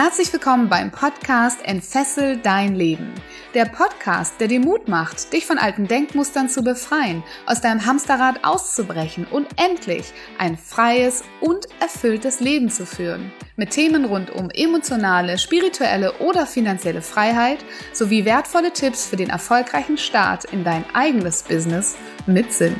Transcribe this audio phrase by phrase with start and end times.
[0.00, 3.12] Herzlich willkommen beim Podcast Entfessel dein Leben.
[3.52, 8.44] Der Podcast, der dir Mut macht, dich von alten Denkmustern zu befreien, aus deinem Hamsterrad
[8.44, 13.32] auszubrechen und endlich ein freies und erfülltes Leben zu führen.
[13.56, 17.58] Mit Themen rund um emotionale, spirituelle oder finanzielle Freiheit
[17.92, 22.76] sowie wertvolle Tipps für den erfolgreichen Start in dein eigenes Business mit Sinn.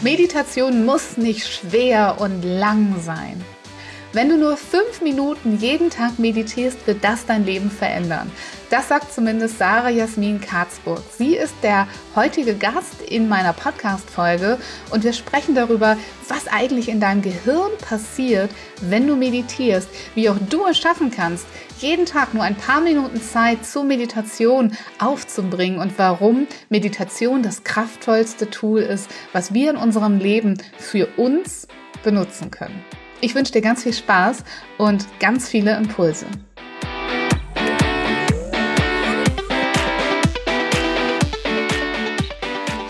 [0.00, 3.44] Meditation muss nicht schwer und lang sein.
[4.12, 8.30] Wenn du nur fünf Minuten jeden Tag meditierst, wird das dein Leben verändern.
[8.70, 11.02] Das sagt zumindest Sarah Jasmin Karzburg.
[11.18, 14.58] Sie ist der heutige Gast in meiner Podcast-Folge
[14.90, 15.96] und wir sprechen darüber,
[16.28, 21.46] was eigentlich in deinem Gehirn passiert, wenn du meditierst, wie auch du es schaffen kannst,
[21.80, 28.50] jeden Tag nur ein paar Minuten Zeit zur Meditation aufzubringen und warum Meditation das kraftvollste
[28.50, 31.68] Tool ist, was wir in unserem Leben für uns
[32.02, 32.82] benutzen können.
[33.20, 34.44] Ich wünsche dir ganz viel Spaß
[34.76, 36.26] und ganz viele Impulse.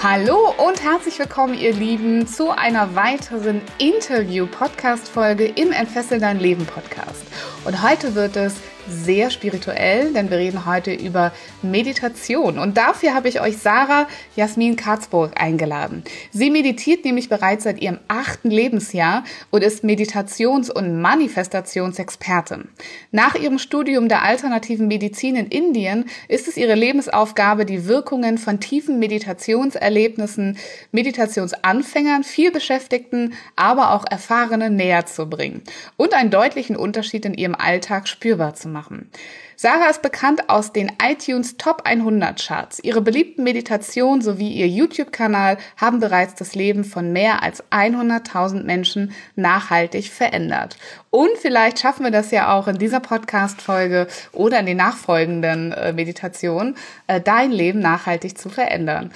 [0.02, 7.24] Hallo und herzlich willkommen, ihr Lieben, zu einer weiteren Interview-Podcast-Folge im Entfessel dein Leben Podcast.
[7.64, 8.54] Und heute wird es
[8.90, 12.58] sehr spirituell, denn wir reden heute über Meditation.
[12.58, 16.04] Und dafür habe ich euch Sarah Jasmin Karzburg eingeladen.
[16.32, 22.68] Sie meditiert nämlich bereits seit ihrem achten Lebensjahr und ist Meditations- und Manifestationsexpertin.
[23.10, 28.60] Nach ihrem Studium der alternativen Medizin in Indien ist es ihre Lebensaufgabe, die Wirkungen von
[28.60, 30.56] tiefen Meditationserlebnissen
[30.92, 35.62] Meditationsanfängern, vielbeschäftigten, aber auch Erfahrenen näher zu bringen
[35.96, 39.10] und einen deutlichen Unterschied in ihrem Alltag spürbar zu machen machen.
[39.56, 42.78] Sarah ist bekannt aus den iTunes Top 100 Charts.
[42.78, 49.12] Ihre beliebten Meditationen sowie ihr YouTube-Kanal haben bereits das Leben von mehr als 100.000 Menschen
[49.34, 50.76] nachhaltig verändert.
[51.10, 55.92] Und vielleicht schaffen wir das ja auch in dieser Podcast-Folge oder in den nachfolgenden äh,
[55.92, 56.76] Meditationen,
[57.08, 59.10] äh, dein Leben nachhaltig zu verändern.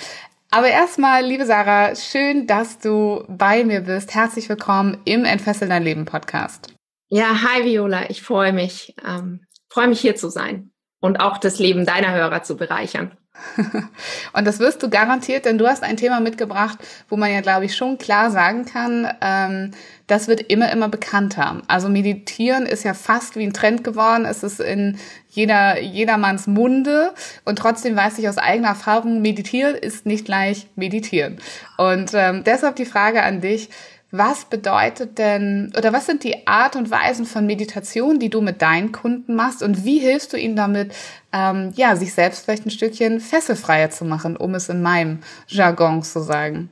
[0.50, 4.14] Aber erstmal, liebe Sarah, schön, dass du bei mir bist.
[4.14, 6.74] Herzlich willkommen im Entfessel dein Leben Podcast.
[7.14, 8.94] Ja, hi Viola, ich freue mich.
[9.06, 13.16] Ähm, freue mich hier zu sein und auch das Leben deiner Hörer zu bereichern.
[14.34, 16.78] und das wirst du garantiert, denn du hast ein Thema mitgebracht,
[17.08, 19.70] wo man ja, glaube ich, schon klar sagen kann, ähm,
[20.06, 21.62] das wird immer, immer bekannter.
[21.68, 24.26] Also meditieren ist ja fast wie ein Trend geworden.
[24.26, 24.98] Es ist in
[25.30, 27.14] jeder, jedermanns Munde.
[27.46, 31.40] Und trotzdem weiß ich aus eigener Erfahrung, meditieren ist nicht gleich meditieren.
[31.78, 33.70] Und ähm, deshalb die Frage an dich,
[34.12, 38.60] was bedeutet denn oder was sind die Art und Weisen von Meditation, die du mit
[38.60, 40.94] deinen Kunden machst und wie hilfst du ihnen damit,
[41.32, 46.02] ähm, ja, sich selbst vielleicht ein Stückchen fesselfreier zu machen, um es in meinem Jargon
[46.02, 46.70] zu sagen?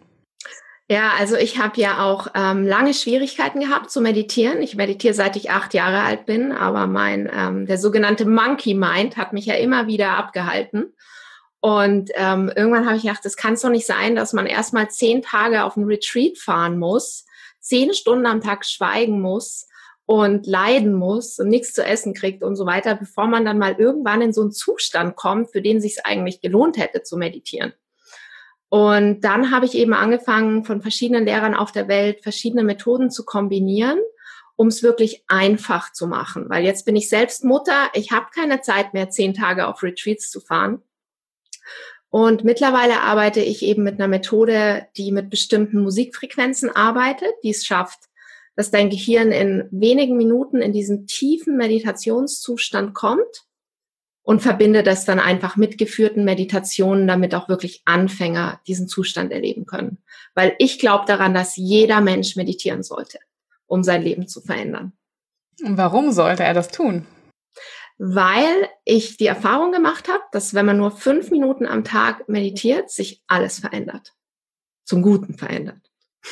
[0.87, 4.61] Ja, also ich habe ja auch ähm, lange Schwierigkeiten gehabt zu meditieren.
[4.61, 9.17] Ich meditiere seit ich acht Jahre alt bin, aber mein ähm, der sogenannte Monkey Mind
[9.17, 10.93] hat mich ja immer wieder abgehalten.
[11.61, 14.91] Und ähm, irgendwann habe ich gedacht, das kann es doch nicht sein, dass man erstmal
[14.91, 17.25] zehn Tage auf ein Retreat fahren muss,
[17.61, 19.69] zehn Stunden am Tag schweigen muss
[20.07, 23.77] und leiden muss und nichts zu essen kriegt und so weiter, bevor man dann mal
[23.79, 27.73] irgendwann in so einen Zustand kommt, für den sich es eigentlich gelohnt hätte zu meditieren.
[28.69, 33.25] Und dann habe ich eben angefangen, von verschiedenen Lehrern auf der Welt verschiedene Methoden zu
[33.25, 33.99] kombinieren,
[34.57, 36.49] um es wirklich einfach zu machen.
[36.49, 40.31] Weil jetzt bin ich selbst Mutter, ich habe keine Zeit mehr, zehn Tage auf Retreats
[40.31, 40.83] zu fahren.
[42.11, 47.65] Und mittlerweile arbeite ich eben mit einer Methode, die mit bestimmten Musikfrequenzen arbeitet, die es
[47.65, 48.01] schafft,
[48.57, 53.47] dass dein Gehirn in wenigen Minuten in diesen tiefen Meditationszustand kommt
[54.23, 59.65] und verbinde das dann einfach mit geführten Meditationen, damit auch wirklich Anfänger diesen Zustand erleben
[59.65, 59.99] können.
[60.35, 63.19] Weil ich glaube daran, dass jeder Mensch meditieren sollte,
[63.67, 64.93] um sein Leben zu verändern.
[65.65, 67.07] Und warum sollte er das tun?
[68.03, 72.91] Weil ich die Erfahrung gemacht habe, dass wenn man nur fünf Minuten am Tag meditiert,
[72.91, 74.15] sich alles verändert.
[74.87, 75.77] Zum Guten verändert.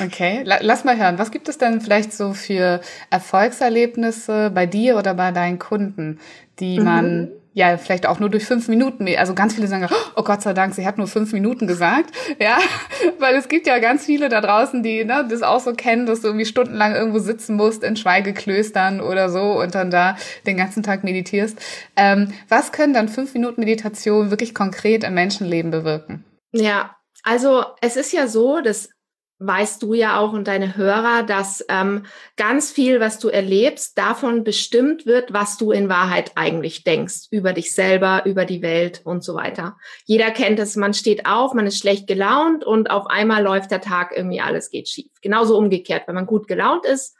[0.00, 1.18] Okay, lass mal hören.
[1.18, 2.80] Was gibt es denn vielleicht so für
[3.10, 6.20] Erfolgserlebnisse bei dir oder bei deinen Kunden,
[6.58, 10.22] die man mhm ja, vielleicht auch nur durch fünf Minuten, also ganz viele sagen, oh
[10.22, 12.58] Gott sei Dank, sie hat nur fünf Minuten gesagt, ja,
[13.18, 16.20] weil es gibt ja ganz viele da draußen, die ne, das auch so kennen, dass
[16.20, 20.16] du irgendwie stundenlang irgendwo sitzen musst in Schweigeklöstern oder so und dann da
[20.46, 21.58] den ganzen Tag meditierst.
[21.96, 26.24] Ähm, was können dann fünf Minuten Meditation wirklich konkret im Menschenleben bewirken?
[26.52, 28.90] Ja, also es ist ja so, dass
[29.40, 32.04] weißt du ja auch und deine Hörer, dass ähm,
[32.36, 37.52] ganz viel, was du erlebst, davon bestimmt wird, was du in Wahrheit eigentlich denkst über
[37.52, 39.76] dich selber, über die Welt und so weiter.
[40.04, 43.80] Jeder kennt es, man steht auf, man ist schlecht gelaunt und auf einmal läuft der
[43.80, 45.12] Tag irgendwie alles geht schief.
[45.22, 47.16] Genauso umgekehrt, wenn man gut gelaunt ist,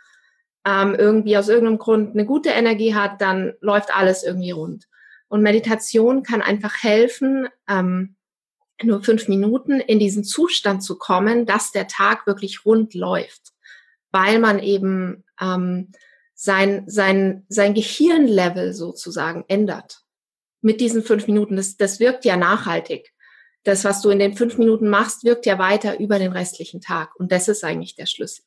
[0.67, 4.89] ähm, irgendwie aus irgendeinem Grund eine gute Energie hat, dann läuft alles irgendwie rund.
[5.29, 8.17] Und Meditation kann einfach helfen, ähm,
[8.83, 13.53] nur fünf Minuten in diesen Zustand zu kommen, dass der Tag wirklich rund läuft,
[14.11, 15.93] weil man eben ähm,
[16.35, 20.03] sein, sein, sein Gehirnlevel sozusagen ändert.
[20.61, 23.13] Mit diesen fünf Minuten, das, das wirkt ja nachhaltig.
[23.65, 27.15] Das, was du in den fünf Minuten machst, wirkt ja weiter über den restlichen Tag.
[27.17, 28.45] Und das ist eigentlich der Schlüssel.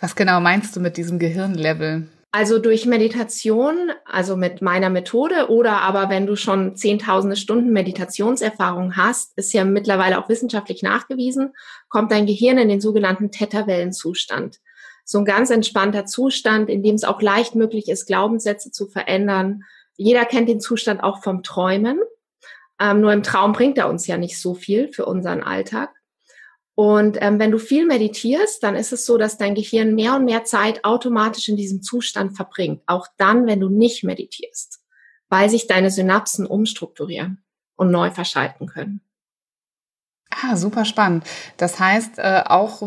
[0.00, 2.08] Was genau meinst du mit diesem Gehirnlevel?
[2.30, 8.96] Also durch Meditation, also mit meiner Methode oder aber wenn du schon zehntausende Stunden Meditationserfahrung
[8.96, 11.54] hast, ist ja mittlerweile auch wissenschaftlich nachgewiesen,
[11.88, 14.60] kommt dein Gehirn in den sogenannten Theta-Wellenzustand.
[15.06, 19.62] So ein ganz entspannter Zustand, in dem es auch leicht möglich ist, Glaubenssätze zu verändern.
[19.96, 21.98] Jeder kennt den Zustand auch vom Träumen.
[22.78, 25.97] Ähm, nur im Traum bringt er uns ja nicht so viel für unseren Alltag.
[26.78, 30.24] Und ähm, wenn du viel meditierst, dann ist es so, dass dein Gehirn mehr und
[30.24, 32.82] mehr Zeit automatisch in diesem Zustand verbringt.
[32.86, 34.78] Auch dann, wenn du nicht meditierst,
[35.28, 37.42] weil sich deine Synapsen umstrukturieren
[37.74, 39.00] und neu verschalten können.
[40.30, 41.24] Ah, super spannend.
[41.56, 42.80] Das heißt, äh, auch,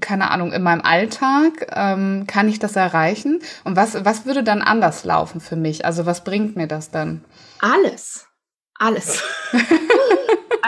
[0.00, 3.40] keine Ahnung, in meinem Alltag ähm, kann ich das erreichen.
[3.64, 5.86] Und was, was würde dann anders laufen für mich?
[5.86, 7.24] Also was bringt mir das dann?
[7.60, 8.26] Alles.
[8.74, 9.22] Alles.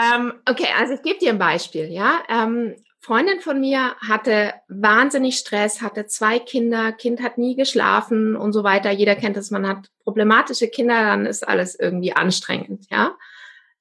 [0.01, 2.21] ähm, okay, also ich gebe dir ein Beispiel, ja.
[2.29, 8.53] Ähm, Freundin von mir hatte wahnsinnig Stress, hatte zwei Kinder, Kind hat nie geschlafen und
[8.53, 8.91] so weiter.
[8.91, 13.15] Jeder kennt es, man hat problematische Kinder, dann ist alles irgendwie anstrengend, ja.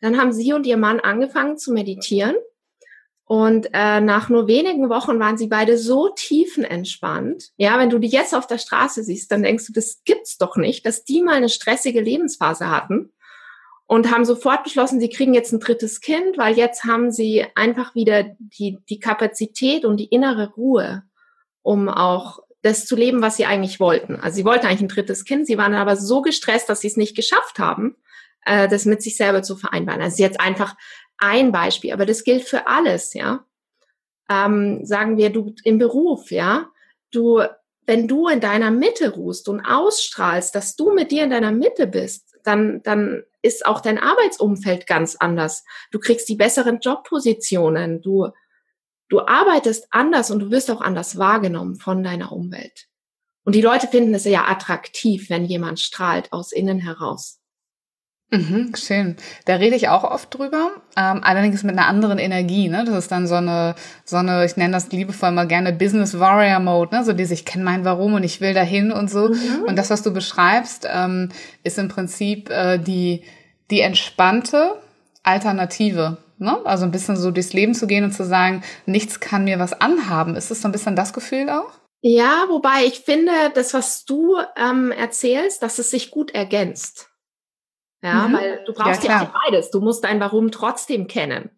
[0.01, 2.35] Dann haben sie und ihr Mann angefangen zu meditieren.
[3.25, 7.51] Und äh, nach nur wenigen Wochen waren sie beide so tiefenentspannt.
[7.57, 10.57] Ja, wenn du die jetzt auf der Straße siehst, dann denkst du, das gibt's doch
[10.57, 13.13] nicht, dass die mal eine stressige Lebensphase hatten
[13.91, 17.93] und haben sofort beschlossen, sie kriegen jetzt ein drittes Kind, weil jetzt haben sie einfach
[17.97, 21.03] wieder die, die Kapazität und die innere Ruhe,
[21.63, 24.15] um auch das zu leben, was sie eigentlich wollten.
[24.15, 26.97] Also sie wollten eigentlich ein drittes Kind, sie waren aber so gestresst, dass sie es
[26.97, 27.97] nicht geschafft haben,
[28.47, 30.01] äh, das mit sich selber zu vereinbaren.
[30.01, 30.77] Also jetzt einfach
[31.19, 33.45] ein Beispiel, aber das gilt für alles, ja.
[34.31, 36.69] Ähm, sagen wir, du im Beruf, ja,
[37.11, 37.43] du,
[37.87, 41.87] wenn du in deiner Mitte ruhst und ausstrahlst, dass du mit dir in deiner Mitte
[41.87, 45.65] bist, dann, dann ist auch dein Arbeitsumfeld ganz anders.
[45.91, 48.29] Du kriegst die besseren Jobpositionen, du,
[49.09, 52.87] du arbeitest anders und du wirst auch anders wahrgenommen von deiner Umwelt.
[53.45, 57.40] Und die Leute finden es ja attraktiv, wenn jemand strahlt aus innen heraus.
[58.33, 59.17] Mhm, schön.
[59.45, 62.69] Da rede ich auch oft drüber, ähm, allerdings mit einer anderen Energie.
[62.69, 62.85] Ne?
[62.87, 63.75] Das ist dann so eine,
[64.05, 67.05] so eine, ich nenne das liebevoll mal gerne Business Warrior Mode, ne?
[67.05, 69.29] so diese, ich kenne mein Warum und ich will dahin und so.
[69.29, 69.65] Mhm.
[69.67, 71.31] Und das, was du beschreibst, ähm,
[71.65, 73.25] ist im Prinzip äh, die,
[73.71, 74.81] die entspannte
[75.25, 76.19] Alternative.
[76.39, 76.57] Ne?
[76.65, 79.81] Also ein bisschen so durchs Leben zu gehen und zu sagen, nichts kann mir was
[79.81, 80.37] anhaben.
[80.37, 81.73] Ist das so ein bisschen das Gefühl auch?
[82.03, 87.10] Ja, wobei ich finde, das, was du ähm, erzählst, dass es sich gut ergänzt.
[88.03, 88.33] Ja, mhm.
[88.33, 89.71] weil du brauchst ja, ja beides.
[89.71, 91.51] Du musst dein Warum trotzdem kennen.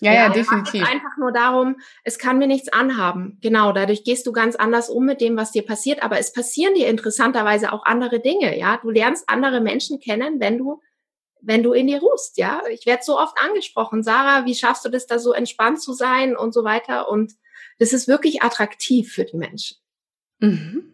[0.00, 0.82] Ja, ja, ja definitiv.
[0.82, 3.38] Es einfach nur darum, es kann mir nichts anhaben.
[3.40, 6.02] Genau, dadurch gehst du ganz anders um mit dem, was dir passiert.
[6.02, 8.58] Aber es passieren dir interessanterweise auch andere Dinge.
[8.58, 10.82] Ja, du lernst andere Menschen kennen, wenn du,
[11.40, 12.38] wenn du in dir ruhst.
[12.38, 15.92] Ja, ich werde so oft angesprochen, Sarah, wie schaffst du das, da so entspannt zu
[15.92, 17.08] sein und so weiter.
[17.08, 17.32] Und
[17.78, 19.78] das ist wirklich attraktiv für die Menschen.
[20.38, 20.92] Mhm.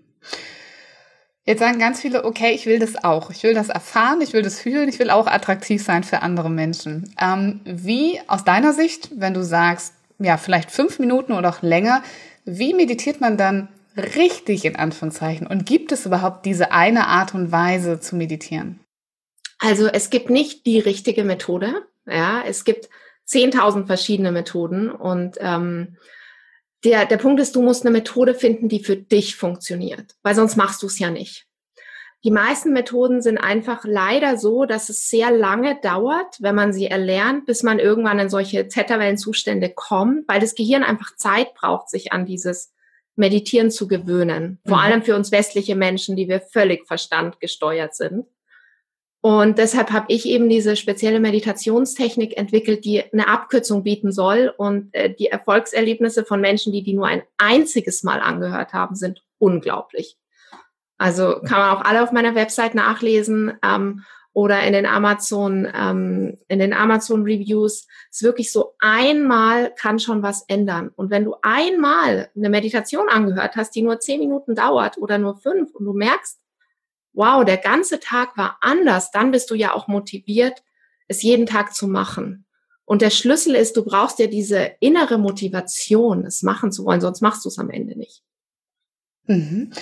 [1.47, 3.31] Jetzt sagen ganz viele, okay, ich will das auch.
[3.31, 6.51] Ich will das erfahren, ich will das fühlen, ich will auch attraktiv sein für andere
[6.51, 7.15] Menschen.
[7.21, 12.03] Ähm, wie aus deiner Sicht, wenn du sagst, ja, vielleicht fünf Minuten oder auch länger,
[12.45, 15.47] wie meditiert man dann richtig in Anführungszeichen?
[15.47, 18.81] Und gibt es überhaupt diese eine Art und Weise zu meditieren?
[19.59, 21.87] Also es gibt nicht die richtige Methode.
[22.07, 22.89] Ja, es gibt
[23.29, 25.97] 10.000 verschiedene Methoden und ähm,
[26.85, 30.57] der, der Punkt ist, du musst eine Methode finden, die für dich funktioniert, weil sonst
[30.57, 31.47] machst du es ja nicht.
[32.23, 36.87] Die meisten Methoden sind einfach leider so, dass es sehr lange dauert, wenn man sie
[36.87, 42.13] erlernt, bis man irgendwann in solche Zeta-Wellen-Zustände kommt, weil das Gehirn einfach Zeit braucht, sich
[42.13, 42.75] an dieses
[43.17, 44.59] Meditieren zu gewöhnen.
[44.67, 44.83] Vor mhm.
[44.83, 48.27] allem für uns westliche Menschen, die wir völlig verstandgesteuert sind.
[49.23, 54.53] Und deshalb habe ich eben diese spezielle Meditationstechnik entwickelt, die eine Abkürzung bieten soll.
[54.57, 59.23] Und äh, die Erfolgserlebnisse von Menschen, die die nur ein einziges Mal angehört haben, sind
[59.39, 60.17] unglaublich.
[60.97, 66.39] Also kann man auch alle auf meiner Website nachlesen ähm, oder in den Amazon ähm,
[66.49, 67.87] in den Amazon Reviews.
[68.11, 70.91] Es ist wirklich so einmal kann schon was ändern.
[70.97, 75.37] Und wenn du einmal eine Meditation angehört hast, die nur zehn Minuten dauert oder nur
[75.37, 76.40] fünf, und du merkst
[77.13, 80.63] wow, der ganze Tag war anders, dann bist du ja auch motiviert,
[81.09, 82.47] es jeden Tag zu machen.
[82.85, 87.21] Und der Schlüssel ist, du brauchst ja diese innere Motivation, es machen zu wollen, sonst
[87.21, 88.23] machst du es am Ende nicht.
[89.27, 89.73] Mhm.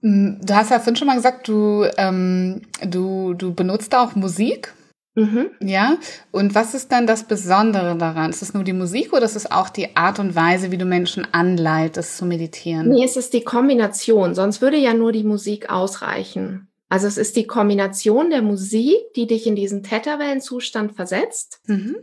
[0.00, 4.74] Mm, du hast ja vorhin schon mal gesagt, du, ähm, du, du benutzt auch Musik.
[5.14, 5.50] Mhm.
[5.60, 5.96] Ja.
[6.30, 8.30] Und was ist dann das Besondere daran?
[8.30, 10.84] Ist es nur die Musik oder ist es auch die Art und Weise, wie du
[10.84, 12.88] Menschen anleitest zu meditieren?
[12.88, 14.34] Nee, es ist die Kombination.
[14.34, 16.68] Sonst würde ja nur die Musik ausreichen.
[16.88, 21.60] Also es ist die Kombination der Musik, die dich in diesen Theta-Wellenzustand versetzt.
[21.66, 21.96] Mhm.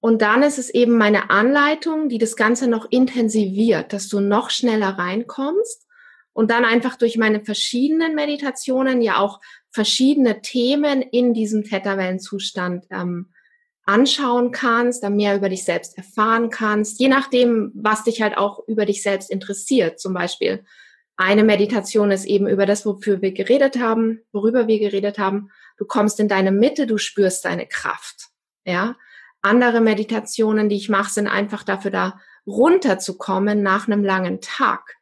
[0.00, 4.50] Und dann ist es eben meine Anleitung, die das Ganze noch intensiviert, dass du noch
[4.50, 5.86] schneller reinkommst
[6.34, 13.30] und dann einfach durch meine verschiedenen Meditationen ja auch verschiedene Themen in diesem Theta-Wellenzustand ähm,
[13.86, 18.66] anschauen kannst, dann mehr über dich selbst erfahren kannst, je nachdem, was dich halt auch
[18.66, 20.00] über dich selbst interessiert.
[20.00, 20.64] Zum Beispiel
[21.16, 25.50] eine Meditation ist eben über das, wofür wir geredet haben, worüber wir geredet haben.
[25.76, 28.28] Du kommst in deine Mitte, du spürst deine Kraft.
[28.64, 28.96] Ja.
[29.40, 34.96] Andere Meditationen, die ich mache, sind einfach dafür da, runterzukommen nach einem langen Tag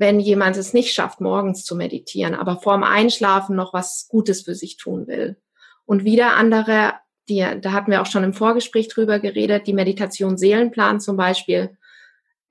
[0.00, 4.54] wenn jemand es nicht schafft, morgens zu meditieren, aber vorm Einschlafen noch was Gutes für
[4.54, 5.36] sich tun will.
[5.84, 6.94] Und wieder andere,
[7.28, 11.76] die, da hatten wir auch schon im Vorgespräch drüber geredet, die Meditation Seelenplan zum Beispiel.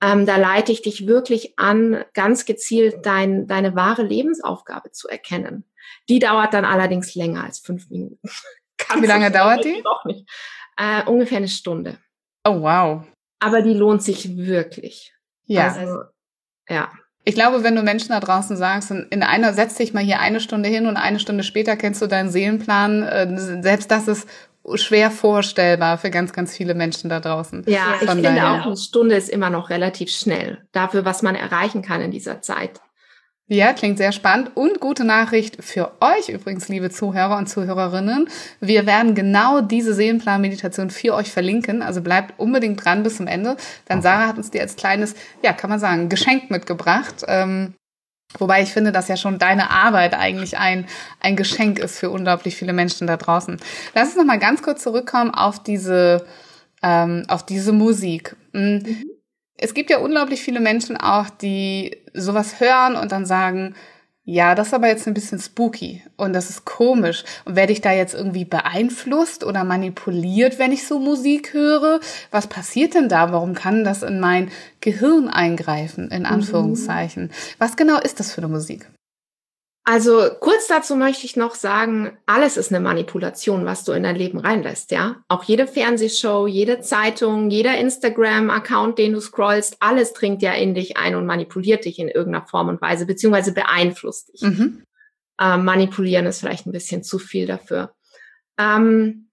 [0.00, 5.64] Ähm, da leite ich dich wirklich an, ganz gezielt dein, deine wahre Lebensaufgabe zu erkennen.
[6.08, 8.20] Die dauert dann allerdings länger als fünf Minuten.
[9.00, 9.84] Wie lange dauert die?
[9.84, 10.30] Auch nicht.
[10.76, 11.98] Äh, ungefähr eine Stunde.
[12.44, 13.04] Oh, wow.
[13.40, 15.12] Aber die lohnt sich wirklich.
[15.46, 15.72] Ja.
[15.72, 16.02] Also,
[16.68, 16.92] ja.
[17.30, 20.40] Ich glaube, wenn du Menschen da draußen sagst, in einer setz dich mal hier eine
[20.40, 24.28] Stunde hin und eine Stunde später kennst du deinen Seelenplan, äh, selbst das ist
[24.74, 27.62] schwer vorstellbar für ganz, ganz viele Menschen da draußen.
[27.68, 31.82] Ja, ich finde auch, eine Stunde ist immer noch relativ schnell dafür, was man erreichen
[31.82, 32.80] kann in dieser Zeit.
[33.52, 34.52] Ja, klingt sehr spannend.
[34.54, 38.28] Und gute Nachricht für euch übrigens, liebe Zuhörer und Zuhörerinnen.
[38.60, 41.82] Wir werden genau diese Seelenplan-Meditation für euch verlinken.
[41.82, 43.56] Also bleibt unbedingt dran bis zum Ende.
[43.88, 47.24] Denn Sarah hat uns die als kleines, ja, kann man sagen, Geschenk mitgebracht.
[47.26, 47.74] Ähm,
[48.38, 50.86] Wobei ich finde, dass ja schon deine Arbeit eigentlich ein,
[51.18, 53.58] ein Geschenk ist für unglaublich viele Menschen da draußen.
[53.92, 56.24] Lass uns noch mal ganz kurz zurückkommen auf diese,
[56.80, 58.36] ähm, auf diese Musik.
[58.52, 58.74] Hm.
[58.74, 59.19] Mhm
[59.60, 63.74] es gibt ja unglaublich viele Menschen auch, die sowas hören und dann sagen,
[64.24, 67.24] ja, das ist aber jetzt ein bisschen spooky und das ist komisch.
[67.44, 72.00] Und werde ich da jetzt irgendwie beeinflusst oder manipuliert, wenn ich so Musik höre?
[72.30, 73.32] Was passiert denn da?
[73.32, 74.50] Warum kann das in mein
[74.80, 76.26] Gehirn eingreifen, in mhm.
[76.26, 77.24] Anführungszeichen?
[77.24, 77.30] Mhm.
[77.58, 78.88] Was genau ist das für eine Musik?
[79.84, 84.14] Also kurz dazu möchte ich noch sagen, alles ist eine Manipulation, was du in dein
[84.14, 85.24] Leben reinlässt, ja.
[85.28, 90.98] Auch jede Fernsehshow, jede Zeitung, jeder Instagram-Account, den du scrollst, alles dringt ja in dich
[90.98, 94.42] ein und manipuliert dich in irgendeiner Form und Weise, beziehungsweise beeinflusst dich.
[94.42, 94.84] Mhm.
[95.40, 97.94] Ähm, manipulieren ist vielleicht ein bisschen zu viel dafür.
[98.58, 99.30] Ähm,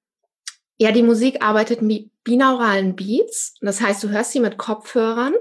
[0.77, 3.55] ja, die Musik arbeitet mit binauralen Beats.
[3.61, 5.33] Das heißt, du hörst sie mit Kopfhörern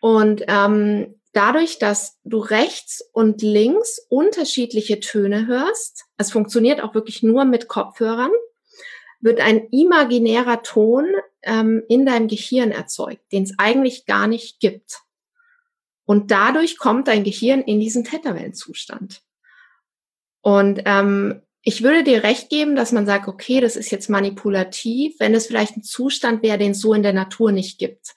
[0.00, 7.22] und ähm, dadurch, dass du rechts und links unterschiedliche Töne hörst, es funktioniert auch wirklich
[7.22, 8.30] nur mit Kopfhörern,
[9.20, 11.06] wird ein imaginärer Ton
[11.42, 15.00] ähm, in deinem Gehirn erzeugt, den es eigentlich gar nicht gibt.
[16.04, 19.22] Und dadurch kommt dein Gehirn in diesen Theta-Wellenzustand.
[20.42, 25.18] Und ähm, ich würde dir recht geben, dass man sagt, okay, das ist jetzt manipulativ,
[25.18, 28.16] wenn es vielleicht ein Zustand wäre, den es so in der Natur nicht gibt.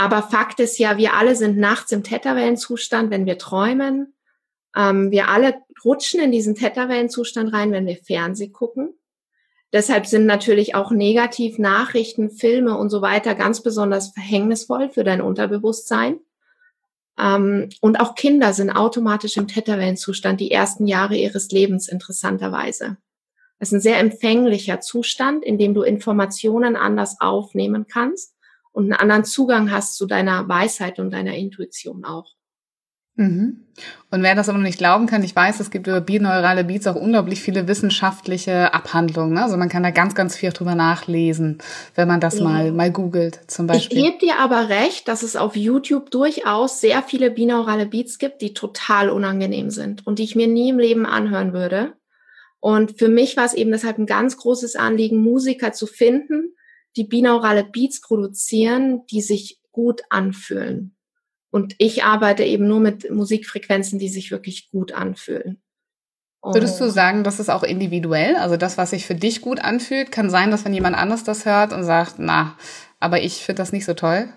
[0.00, 4.14] Aber Fakt ist ja, wir alle sind nachts im Theta-Wellenzustand, wenn wir träumen.
[4.76, 8.94] Ähm, wir alle rutschen in diesen Theta-Wellenzustand rein, wenn wir Fernseh gucken.
[9.72, 16.20] Deshalb sind natürlich auch Negativ-Nachrichten, Filme und so weiter ganz besonders verhängnisvoll für dein Unterbewusstsein.
[17.18, 22.98] Ähm, und auch Kinder sind automatisch im Theta-Wellenzustand die ersten Jahre ihres Lebens interessanterweise.
[23.58, 28.37] Das ist ein sehr empfänglicher Zustand, in dem du Informationen anders aufnehmen kannst
[28.78, 32.36] und einen anderen Zugang hast zu deiner Weisheit und deiner Intuition auch.
[33.16, 33.64] Mhm.
[34.12, 36.86] Und wer das aber noch nicht glauben kann, ich weiß, es gibt über bineurale Beats
[36.86, 39.34] auch unglaublich viele wissenschaftliche Abhandlungen.
[39.34, 39.42] Ne?
[39.42, 41.58] Also man kann da ganz, ganz viel drüber nachlesen,
[41.96, 42.44] wenn man das ja.
[42.44, 43.98] mal, mal googelt zum Beispiel.
[43.98, 48.42] Ich gebe dir aber recht, dass es auf YouTube durchaus sehr viele binaurale Beats gibt,
[48.42, 51.94] die total unangenehm sind und die ich mir nie im Leben anhören würde.
[52.60, 56.54] Und für mich war es eben deshalb ein ganz großes Anliegen, Musiker zu finden,
[56.98, 60.96] die binaurale Beats produzieren, die sich gut anfühlen.
[61.50, 65.62] Und ich arbeite eben nur mit Musikfrequenzen, die sich wirklich gut anfühlen.
[66.42, 68.36] Würdest du sagen, das ist auch individuell?
[68.36, 71.46] Also das, was sich für dich gut anfühlt, kann sein, dass wenn jemand anders das
[71.46, 72.56] hört und sagt, na,
[73.00, 74.28] aber ich finde das nicht so toll?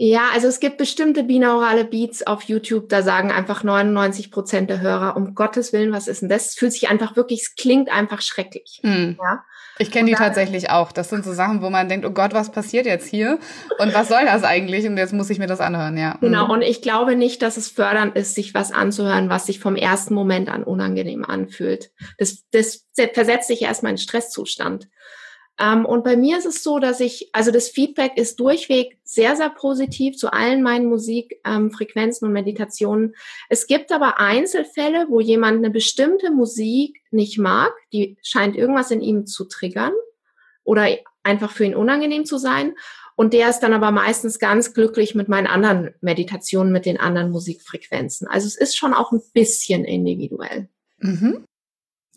[0.00, 4.80] Ja, also es gibt bestimmte binaurale Beats auf YouTube, da sagen einfach 99 Prozent der
[4.80, 6.50] Hörer, um Gottes Willen, was ist denn das?
[6.50, 8.78] Es fühlt sich einfach wirklich, es klingt einfach schrecklich.
[8.84, 9.18] Mhm.
[9.20, 9.44] Ja?
[9.80, 10.92] Ich kenne die tatsächlich auch.
[10.92, 13.40] Das sind so Sachen, wo man denkt, oh Gott, was passiert jetzt hier?
[13.78, 14.86] Und was soll das eigentlich?
[14.86, 16.16] Und jetzt muss ich mir das anhören, ja.
[16.20, 16.50] Genau, mhm.
[16.52, 20.14] und ich glaube nicht, dass es fördernd ist, sich was anzuhören, was sich vom ersten
[20.14, 21.90] Moment an unangenehm anfühlt.
[22.18, 24.88] Das, das versetzt sich erstmal in Stresszustand.
[25.60, 29.36] Ähm, und bei mir ist es so, dass ich, also das Feedback ist durchweg sehr,
[29.36, 33.14] sehr positiv zu allen meinen Musikfrequenzen ähm, und Meditationen.
[33.48, 39.00] Es gibt aber Einzelfälle, wo jemand eine bestimmte Musik nicht mag, die scheint irgendwas in
[39.00, 39.92] ihm zu triggern
[40.62, 40.86] oder
[41.24, 42.74] einfach für ihn unangenehm zu sein.
[43.16, 47.32] Und der ist dann aber meistens ganz glücklich mit meinen anderen Meditationen, mit den anderen
[47.32, 48.28] Musikfrequenzen.
[48.28, 50.68] Also es ist schon auch ein bisschen individuell.
[50.98, 51.44] Mhm.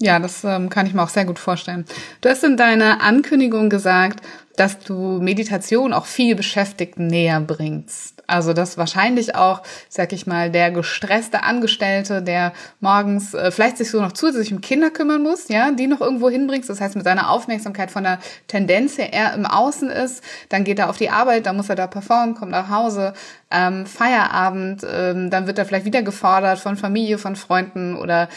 [0.01, 1.86] Ja, das ähm, kann ich mir auch sehr gut vorstellen.
[2.22, 4.25] Du hast in deiner Ankündigung gesagt,
[4.58, 8.24] dass du Meditation auch viel Beschäftigten näher bringst.
[8.25, 13.91] Also dass wahrscheinlich auch, sag ich mal, der gestresste Angestellte, der morgens äh, vielleicht sich
[13.91, 16.70] so noch zusätzlich um Kinder kümmern muss, ja, die noch irgendwo hinbringst.
[16.70, 18.17] Das heißt, mit seiner Aufmerksamkeit von der
[18.48, 20.24] Tendenz her eher im Außen ist.
[20.50, 23.13] Dann geht er auf die Arbeit, dann muss er da performen, kommt nach Hause,
[23.51, 28.29] ähm, Feierabend, ähm, dann wird er vielleicht wieder gefordert von Familie, von Freunden oder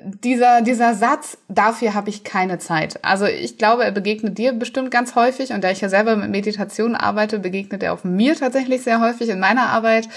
[0.00, 2.98] dieser, dieser Satz, dafür habe ich keine Zeit.
[3.04, 6.30] Also ich glaube, er begegnet dir bestimmt ganz häufig und da ich ja selber mit
[6.30, 10.08] Meditation arbeite, begegnet er auch mir tatsächlich sehr häufig in meiner Arbeit.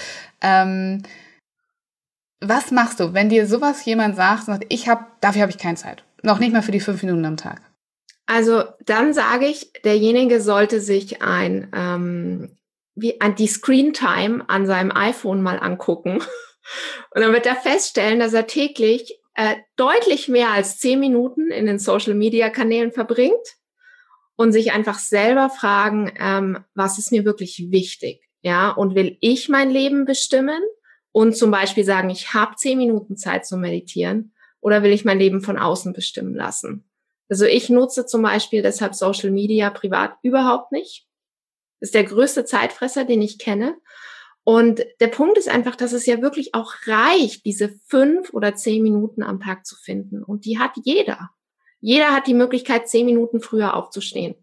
[0.42, 1.04] Ähm,
[2.42, 5.78] was machst du, wenn dir sowas jemand sagt, sagt ich habe, dafür habe ich keine
[5.78, 6.04] Zeit.
[6.22, 7.62] Noch nicht mal für die fünf Minuten am Tag.
[8.28, 12.58] Also dann sage ich, derjenige sollte sich ein, ähm,
[12.96, 16.22] wie, an die Screen Time an seinem iPhone mal angucken.
[17.12, 21.66] Und dann wird er feststellen, dass er täglich äh, deutlich mehr als zehn Minuten in
[21.66, 23.58] den Social-Media-Kanälen verbringt
[24.36, 28.22] und sich einfach selber fragen, ähm, was ist mir wirklich wichtig?
[28.42, 30.62] Ja, und will ich mein Leben bestimmen
[31.12, 35.20] und zum Beispiel sagen, ich habe zehn Minuten Zeit zu meditieren oder will ich mein
[35.20, 36.90] Leben von außen bestimmen lassen?
[37.28, 41.08] Also ich nutze zum Beispiel deshalb Social Media privat überhaupt nicht.
[41.80, 43.76] Das ist der größte Zeitfresser, den ich kenne.
[44.46, 48.84] Und der Punkt ist einfach, dass es ja wirklich auch reicht, diese fünf oder zehn
[48.84, 50.24] Minuten am Tag zu finden.
[50.24, 51.32] Und die hat jeder.
[51.82, 54.36] Jeder hat die Möglichkeit, zehn Minuten früher aufzustehen.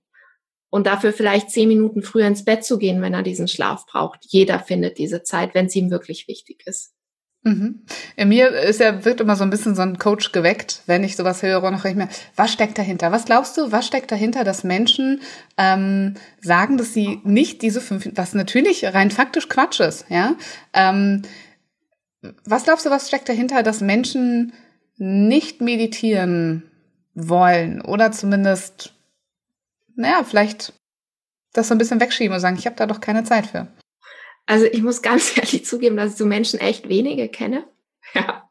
[0.70, 4.24] Und dafür vielleicht zehn Minuten früher ins Bett zu gehen, wenn er diesen Schlaf braucht.
[4.26, 6.92] Jeder findet diese Zeit, wenn es ihm wirklich wichtig ist.
[7.44, 7.82] Mhm.
[8.16, 11.16] In mir ist ja, wird immer so ein bisschen so ein Coach geweckt, wenn ich
[11.16, 13.10] sowas höre und ich mir, was steckt dahinter?
[13.10, 15.20] Was glaubst du, was steckt dahinter, dass Menschen
[15.58, 20.36] ähm, sagen, dass sie nicht diese fünf, was natürlich rein faktisch Quatsch ist, ja?
[20.72, 21.22] Ähm,
[22.44, 24.52] was glaubst du, was steckt dahinter, dass Menschen
[24.96, 26.62] nicht meditieren
[27.14, 28.94] wollen oder zumindest,
[29.96, 30.74] naja, vielleicht
[31.52, 33.66] das so ein bisschen wegschieben und sagen, ich habe da doch keine Zeit für?
[34.46, 37.64] Also ich muss ganz ehrlich zugeben, dass ich so Menschen echt wenige kenne.
[38.14, 38.48] Ja.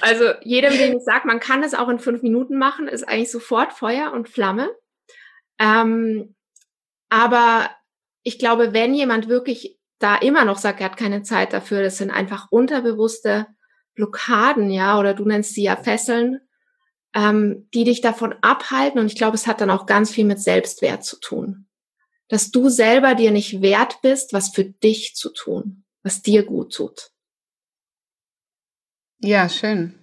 [0.00, 3.30] Also jedem, dem ich sage, man kann es auch in fünf Minuten machen, ist eigentlich
[3.30, 4.70] sofort Feuer und Flamme.
[5.58, 6.34] Ähm,
[7.08, 7.70] aber
[8.22, 11.96] ich glaube, wenn jemand wirklich da immer noch sagt, er hat keine Zeit dafür, das
[11.96, 13.46] sind einfach unterbewusste
[13.94, 16.40] Blockaden, ja, oder du nennst sie ja Fesseln,
[17.14, 19.00] ähm, die dich davon abhalten.
[19.00, 21.67] Und ich glaube, es hat dann auch ganz viel mit Selbstwert zu tun
[22.28, 26.74] dass du selber dir nicht wert bist, was für dich zu tun, was dir gut
[26.74, 27.10] tut.
[29.20, 29.97] Ja, schön.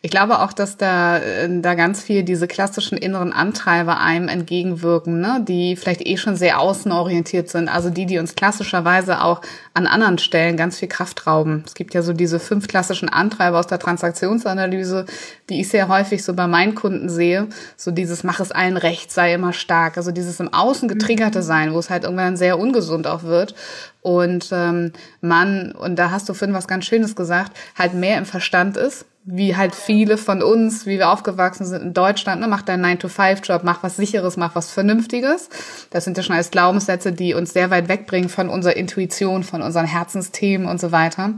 [0.00, 5.20] Ich glaube auch, dass da, äh, da ganz viel diese klassischen inneren Antreiber einem entgegenwirken,
[5.20, 5.44] ne?
[5.46, 9.42] die vielleicht eh schon sehr außenorientiert sind, also die, die uns klassischerweise auch
[9.74, 11.64] an anderen Stellen ganz viel Kraft rauben.
[11.66, 15.06] Es gibt ja so diese fünf klassischen Antreiber aus der Transaktionsanalyse,
[15.48, 17.48] die ich sehr häufig so bei meinen Kunden sehe.
[17.76, 19.96] So dieses Mach es allen recht, sei immer stark.
[19.96, 21.44] Also dieses im Außen getriggerte mhm.
[21.44, 23.54] Sein, wo es halt irgendwann sehr ungesund auch wird.
[24.00, 28.26] Und ähm, man, und da hast du Finn was ganz Schönes gesagt, halt mehr im
[28.26, 32.62] Verstand ist wie halt viele von uns, wie wir aufgewachsen sind in Deutschland, ne, mach
[32.62, 35.50] deinen 9-to-5-Job, mach was Sicheres, mach was Vernünftiges.
[35.90, 39.60] Das sind ja schon alles Glaubenssätze, die uns sehr weit wegbringen von unserer Intuition, von
[39.60, 41.34] unseren Herzensthemen und so weiter.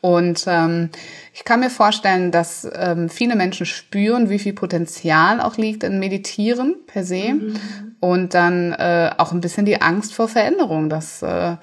[0.00, 0.90] Und ähm,
[1.32, 5.98] ich kann mir vorstellen, dass ähm, viele Menschen spüren, wie viel Potenzial auch liegt in
[5.98, 7.56] Meditieren per se mhm.
[7.98, 11.56] und dann äh, auch ein bisschen die Angst vor Veränderung, dass äh,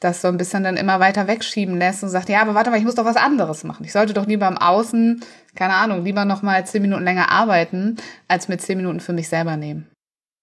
[0.00, 2.78] das so ein bisschen dann immer weiter wegschieben lässt und sagt, ja, aber warte mal,
[2.78, 3.84] ich muss doch was anderes machen.
[3.84, 7.96] Ich sollte doch lieber im Außen, keine Ahnung, lieber noch mal zehn Minuten länger arbeiten,
[8.28, 9.90] als mir zehn Minuten für mich selber nehmen.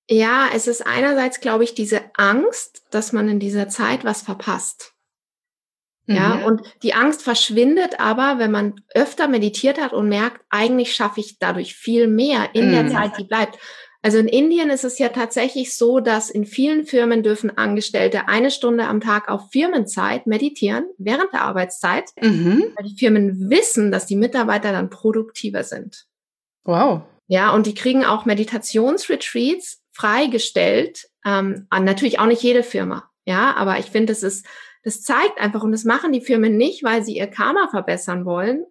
[0.09, 4.95] Ja, es ist einerseits, glaube ich, diese Angst, dass man in dieser Zeit was verpasst.
[6.07, 6.43] Ja, mhm.
[6.43, 11.39] und die Angst verschwindet aber, wenn man öfter meditiert hat und merkt, eigentlich schaffe ich
[11.39, 12.71] dadurch viel mehr in mhm.
[12.73, 13.57] der Zeit, die bleibt.
[14.05, 18.51] Also in Indien ist es ja tatsächlich so, dass in vielen Firmen dürfen Angestellte eine
[18.51, 22.65] Stunde am Tag auf Firmenzeit meditieren, während der Arbeitszeit, mhm.
[22.75, 26.05] weil die Firmen wissen, dass die Mitarbeiter dann produktiver sind.
[26.65, 27.01] Wow.
[27.25, 31.07] Ja, und die kriegen auch Meditationsretreats freigestellt.
[31.25, 33.09] Ähm, natürlich auch nicht jede Firma.
[33.25, 34.45] Ja, aber ich finde, das ist,
[34.83, 38.67] das zeigt einfach, und das machen die Firmen nicht, weil sie ihr Karma verbessern wollen,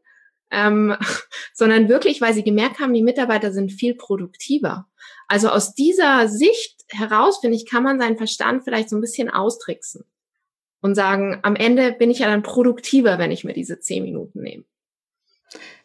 [0.52, 0.94] ähm,
[1.52, 4.86] sondern wirklich, weil sie gemerkt haben, die Mitarbeiter sind viel produktiver.
[5.28, 9.30] Also aus dieser Sicht heraus, finde ich, kann man seinen Verstand vielleicht so ein bisschen
[9.30, 10.04] austricksen
[10.80, 14.42] und sagen, am Ende bin ich ja dann produktiver, wenn ich mir diese zehn Minuten
[14.42, 14.64] nehme.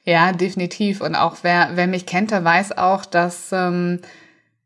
[0.03, 1.01] Ja, definitiv.
[1.01, 4.01] Und auch wer, wer mich kennt, der weiß auch, dass ähm,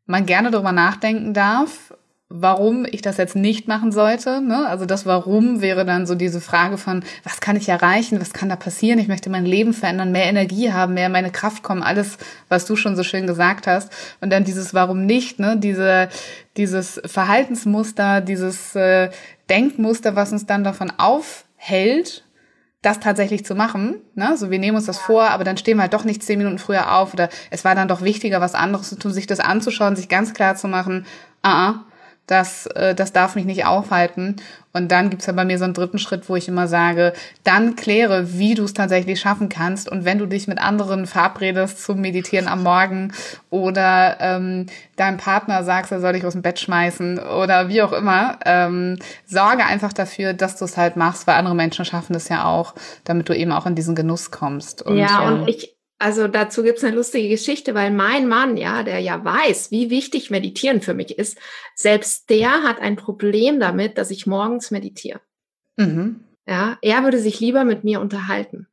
[0.06, 1.94] man gerne darüber nachdenken darf,
[2.28, 4.40] warum ich das jetzt nicht machen sollte.
[4.40, 4.66] Ne?
[4.66, 8.48] Also das Warum wäre dann so diese Frage von, was kann ich erreichen, was kann
[8.48, 8.98] da passieren?
[8.98, 12.16] Ich möchte mein Leben verändern, mehr Energie haben, mehr in meine Kraft kommen, alles,
[12.48, 13.92] was du schon so schön gesagt hast.
[14.20, 15.56] Und dann dieses Warum nicht, ne?
[15.58, 16.08] Diese,
[16.56, 19.10] dieses Verhaltensmuster, dieses äh,
[19.50, 22.24] Denkmuster, was uns dann davon aufhält,
[22.80, 23.96] das tatsächlich zu machen.
[24.14, 24.36] Ne?
[24.36, 26.58] So, wir nehmen uns das vor, aber dann stehen wir halt doch nicht zehn Minuten
[26.58, 29.96] früher auf oder es war dann doch wichtiger, was anderes zu tun, sich das anzuschauen,
[29.96, 31.06] sich ganz klar zu machen,
[31.42, 31.74] ah, uh
[32.26, 34.36] das, äh, das darf mich nicht aufhalten.
[34.72, 37.12] Und dann gibt's ja bei mir so einen dritten Schritt, wo ich immer sage,
[37.44, 39.88] dann kläre, wie du es tatsächlich schaffen kannst.
[39.88, 43.12] Und wenn du dich mit anderen verabredest zum Meditieren am Morgen
[43.50, 47.92] oder ähm, deinem Partner sagst, er soll dich aus dem Bett schmeißen oder wie auch
[47.92, 52.28] immer, ähm, sorge einfach dafür, dass du es halt machst, weil andere Menschen schaffen es
[52.28, 54.82] ja auch, damit du eben auch in diesen Genuss kommst.
[54.82, 58.56] Und, ja, und ähm, ich, also dazu gibt es eine lustige Geschichte, weil mein Mann,
[58.56, 61.38] ja, der ja weiß, wie wichtig Meditieren für mich ist,
[61.74, 65.20] selbst der hat ein Problem damit, dass ich morgens meditiere.
[65.76, 66.24] Mhm.
[66.46, 68.66] Ja, er würde sich lieber mit mir unterhalten.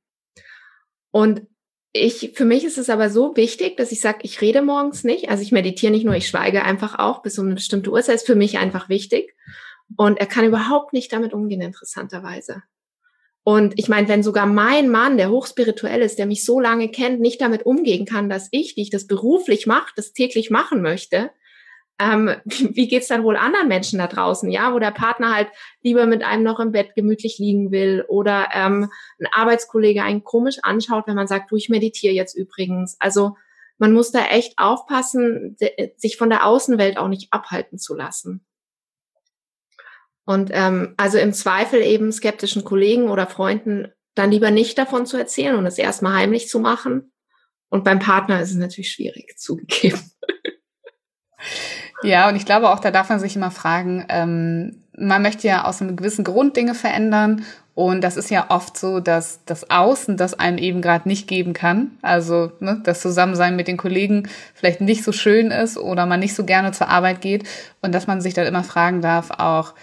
[1.11, 1.47] Und
[1.93, 5.29] ich, für mich ist es aber so wichtig, dass ich sage, ich rede morgens nicht.
[5.29, 8.15] Also ich meditiere nicht nur, ich schweige einfach auch bis um eine bestimmte Uhrzeit.
[8.15, 9.35] Ist für mich einfach wichtig.
[9.97, 12.63] Und er kann überhaupt nicht damit umgehen, interessanterweise.
[13.43, 17.19] Und ich meine, wenn sogar mein Mann, der hochspirituell ist, der mich so lange kennt,
[17.19, 21.31] nicht damit umgehen kann, dass ich, die ich das beruflich mache, das täglich machen möchte,
[22.01, 25.47] ähm, wie geht's dann wohl anderen Menschen da draußen, ja, wo der Partner halt
[25.81, 30.57] lieber mit einem noch im Bett gemütlich liegen will oder ähm, ein Arbeitskollege einen komisch
[30.63, 32.95] anschaut, wenn man sagt, du, ich meditiere jetzt übrigens.
[32.99, 33.37] Also
[33.77, 35.57] man muss da echt aufpassen,
[35.97, 38.45] sich von der Außenwelt auch nicht abhalten zu lassen.
[40.31, 45.17] Und ähm, also im Zweifel eben skeptischen Kollegen oder Freunden dann lieber nicht davon zu
[45.17, 47.11] erzählen und es erstmal heimlich zu machen.
[47.69, 49.99] Und beim Partner ist es natürlich schwierig zugegeben.
[52.03, 55.65] Ja, und ich glaube auch, da darf man sich immer fragen, ähm, man möchte ja
[55.65, 57.43] aus einem gewissen Grund Dinge verändern.
[57.75, 61.53] Und das ist ja oft so, dass das Außen das einem eben gerade nicht geben
[61.53, 61.97] kann.
[62.01, 66.35] Also ne, das Zusammensein mit den Kollegen vielleicht nicht so schön ist oder man nicht
[66.35, 67.47] so gerne zur Arbeit geht.
[67.81, 69.73] Und dass man sich dann immer fragen darf, auch,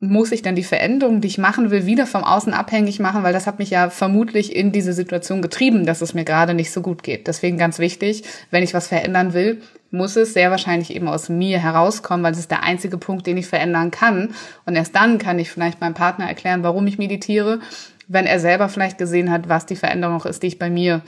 [0.00, 3.32] muss ich dann die Veränderung, die ich machen will, wieder vom Außen abhängig machen, weil
[3.32, 6.82] das hat mich ja vermutlich in diese Situation getrieben, dass es mir gerade nicht so
[6.82, 7.26] gut geht.
[7.26, 11.58] Deswegen ganz wichtig, wenn ich was verändern will, muss es sehr wahrscheinlich eben aus mir
[11.58, 14.34] herauskommen, weil es ist der einzige Punkt, den ich verändern kann.
[14.66, 17.58] Und erst dann kann ich vielleicht meinem Partner erklären, warum ich meditiere,
[18.06, 21.02] wenn er selber vielleicht gesehen hat, was die Veränderung ist, die ich bei mir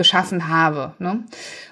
[0.00, 0.94] geschaffen habe.
[0.98, 1.24] Ne?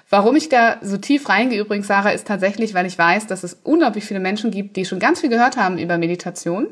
[0.07, 3.59] Warum ich da so tief reingehe übrigens, Sarah, ist tatsächlich, weil ich weiß, dass es
[3.63, 6.67] unglaublich viele Menschen gibt, die schon ganz viel gehört haben über Meditation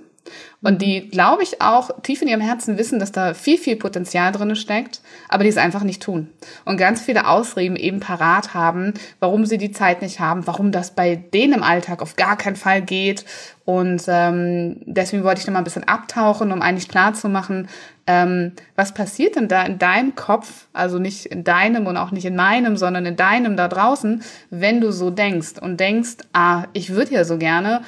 [0.62, 4.32] und die, glaube ich, auch tief in ihrem Herzen wissen, dass da viel, viel Potenzial
[4.32, 6.30] drin steckt, aber die es einfach nicht tun.
[6.66, 10.92] Und ganz viele Ausreden eben parat haben, warum sie die Zeit nicht haben, warum das
[10.92, 13.26] bei denen im Alltag auf gar keinen Fall geht.
[13.66, 17.68] Und ähm, deswegen wollte ich da mal ein bisschen abtauchen, um eigentlich klarzumachen,
[18.08, 22.26] ähm, was passiert denn da in deinem Kopf, also nicht in deinem und auch nicht
[22.26, 26.92] in meinem, sondern in deinem da draußen, wenn du so denkst und denkst, ah, ich
[26.92, 27.84] würde ja so gerne,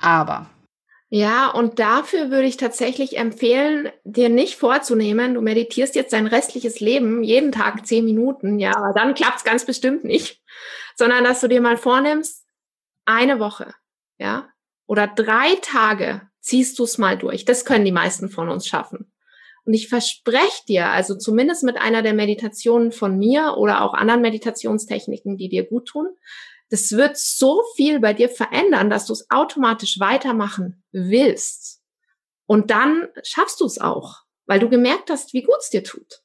[0.00, 0.46] aber
[1.10, 6.80] ja, und dafür würde ich tatsächlich empfehlen, dir nicht vorzunehmen, du meditierst jetzt dein restliches
[6.80, 10.42] Leben jeden Tag zehn Minuten, ja, aber dann klappt es ganz bestimmt nicht,
[10.96, 12.44] sondern dass du dir mal vornimmst,
[13.04, 13.74] eine Woche,
[14.18, 14.48] ja,
[14.86, 17.44] oder drei Tage ziehst du es mal durch.
[17.44, 19.10] Das können die meisten von uns schaffen.
[19.64, 24.20] Und ich verspreche dir, also zumindest mit einer der Meditationen von mir oder auch anderen
[24.20, 26.08] Meditationstechniken, die dir gut tun,
[26.70, 31.82] das wird so viel bei dir verändern, dass du es automatisch weitermachen willst.
[32.46, 36.23] Und dann schaffst du es auch, weil du gemerkt hast, wie gut es dir tut.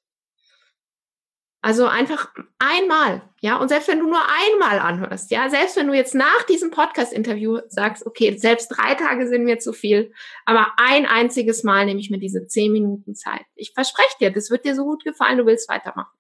[1.62, 5.94] Also einfach einmal, ja, und selbst wenn du nur einmal anhörst, ja, selbst wenn du
[5.94, 10.14] jetzt nach diesem Podcast-Interview sagst, okay, selbst drei Tage sind mir zu viel,
[10.46, 13.44] aber ein einziges Mal nehme ich mir diese zehn Minuten Zeit.
[13.56, 16.18] Ich verspreche dir, das wird dir so gut gefallen, du willst weitermachen.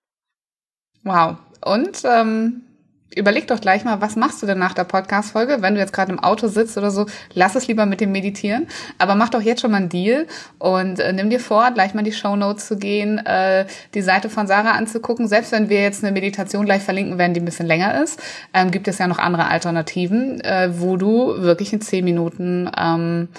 [1.04, 1.38] Wow.
[1.64, 2.69] Und ähm,
[3.16, 5.62] überleg doch gleich mal, was machst du denn nach der Podcast-Folge?
[5.62, 8.68] Wenn du jetzt gerade im Auto sitzt oder so, lass es lieber mit dem Meditieren.
[8.98, 10.28] Aber mach doch jetzt schon mal einen Deal
[10.60, 14.02] und äh, nimm dir vor, gleich mal in die Show Notes zu gehen, äh, die
[14.02, 15.28] Seite von Sarah anzugucken.
[15.28, 18.22] Selbst wenn wir jetzt eine Meditation gleich verlinken werden, die ein bisschen länger ist,
[18.54, 23.30] ähm, gibt es ja noch andere Alternativen, äh, wo du wirklich in zehn Minuten ähm,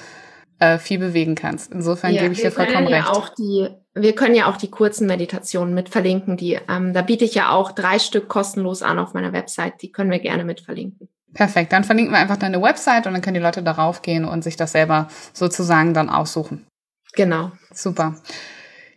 [0.58, 1.72] äh, viel bewegen kannst.
[1.72, 3.08] Insofern ja, gebe ich dir vollkommen ja recht.
[3.08, 6.36] Auch die wir können ja auch die kurzen Meditationen mit verlinken.
[6.36, 9.82] Die, ähm, da biete ich ja auch drei Stück kostenlos an auf meiner Website.
[9.82, 11.08] Die können wir gerne mit verlinken.
[11.34, 11.72] Perfekt.
[11.72, 14.56] Dann verlinken wir einfach deine Website und dann können die Leute darauf gehen und sich
[14.56, 16.66] das selber sozusagen dann aussuchen.
[17.14, 17.52] Genau.
[17.72, 18.16] Super.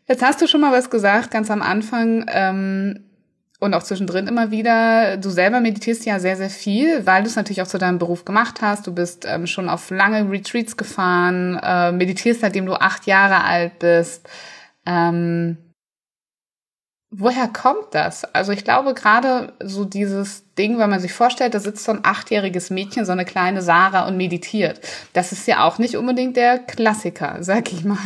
[0.07, 2.25] Jetzt hast du schon mal was gesagt, ganz am Anfang.
[2.27, 3.05] Ähm,
[3.63, 5.15] und auch zwischendrin immer wieder.
[5.17, 8.25] Du selber meditierst ja sehr, sehr viel, weil du es natürlich auch zu deinem Beruf
[8.25, 8.85] gemacht hast.
[8.85, 13.79] Du bist ähm, schon auf lange Retreats gefahren, äh, meditierst seitdem du acht Jahre alt
[13.79, 14.27] bist.
[14.85, 15.57] Ähm,
[17.15, 18.25] woher kommt das?
[18.33, 21.99] Also ich glaube gerade so dieses Ding, wenn man sich vorstellt, da sitzt so ein
[22.03, 24.81] achtjähriges Mädchen, so eine kleine Sarah und meditiert.
[25.13, 27.97] Das ist ja auch nicht unbedingt der Klassiker, sag ich mal,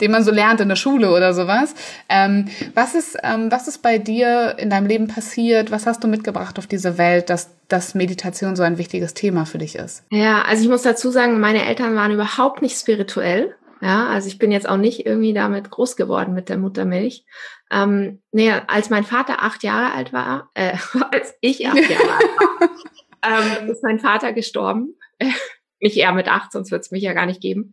[0.00, 1.74] den man so lernt in der Schule oder sowas.
[2.08, 5.70] Ähm, was ist, ähm, was ist bei dir in deinem Leben passiert?
[5.70, 9.58] Was hast du mitgebracht auf diese Welt, dass dass Meditation so ein wichtiges Thema für
[9.58, 10.02] dich ist?
[10.10, 13.54] Ja, also ich muss dazu sagen, meine Eltern waren überhaupt nicht spirituell.
[13.80, 17.24] Ja, also ich bin jetzt auch nicht irgendwie damit groß geworden mit der Muttermilch.
[17.70, 20.76] Ähm, nee, als mein Vater acht Jahre alt war, äh,
[21.12, 22.70] als ich acht Jahre alt war,
[23.62, 24.96] ähm, ist mein Vater gestorben.
[25.80, 27.72] nicht er mit acht, sonst wird es mich ja gar nicht geben.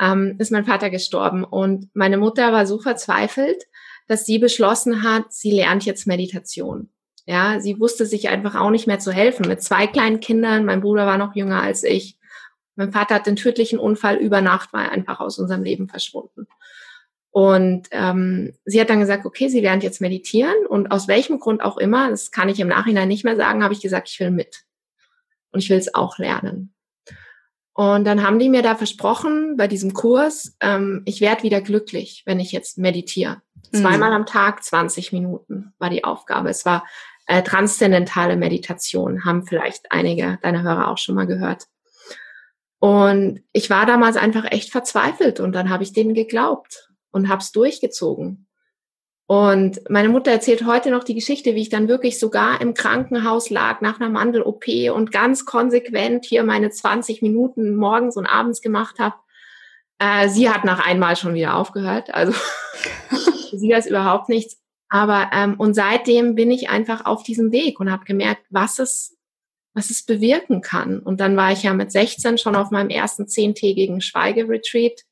[0.00, 1.44] Ähm, ist mein Vater gestorben.
[1.44, 3.64] Und meine Mutter war so verzweifelt,
[4.06, 6.90] dass sie beschlossen hat, sie lernt jetzt Meditation.
[7.26, 9.48] Ja, sie wusste sich einfach auch nicht mehr zu helfen.
[9.48, 12.18] Mit zwei kleinen Kindern, mein Bruder war noch jünger als ich.
[12.76, 16.46] Mein Vater hat den tödlichen Unfall über Nacht, war einfach aus unserem Leben verschwunden.
[17.30, 21.62] Und ähm, sie hat dann gesagt, okay, sie lernt jetzt meditieren und aus welchem Grund
[21.62, 24.30] auch immer, das kann ich im Nachhinein nicht mehr sagen, habe ich gesagt, ich will
[24.30, 24.62] mit.
[25.50, 26.74] Und ich will es auch lernen.
[27.72, 32.22] Und dann haben die mir da versprochen bei diesem Kurs, ähm, ich werde wieder glücklich,
[32.24, 33.42] wenn ich jetzt meditiere.
[33.72, 33.78] Mhm.
[33.78, 36.50] Zweimal am Tag, 20 Minuten war die Aufgabe.
[36.50, 36.86] Es war
[37.26, 41.66] äh, transzendentale Meditation, haben vielleicht einige deiner Hörer auch schon mal gehört.
[42.84, 47.40] Und ich war damals einfach echt verzweifelt und dann habe ich denen geglaubt und habe
[47.40, 48.46] es durchgezogen.
[49.26, 53.48] Und meine Mutter erzählt heute noch die Geschichte, wie ich dann wirklich sogar im Krankenhaus
[53.48, 58.98] lag nach einer Mandel-OP und ganz konsequent hier meine 20 Minuten morgens und abends gemacht
[58.98, 59.14] habe.
[59.98, 62.34] Äh, sie hat nach einmal schon wieder aufgehört, also
[63.50, 64.60] sie weiß überhaupt nichts.
[64.90, 69.16] Aber ähm, und seitdem bin ich einfach auf diesem Weg und habe gemerkt, was es
[69.74, 71.00] was es bewirken kann.
[71.00, 75.02] Und dann war ich ja mit 16 schon auf meinem ersten zehntägigen Schweigeretreat,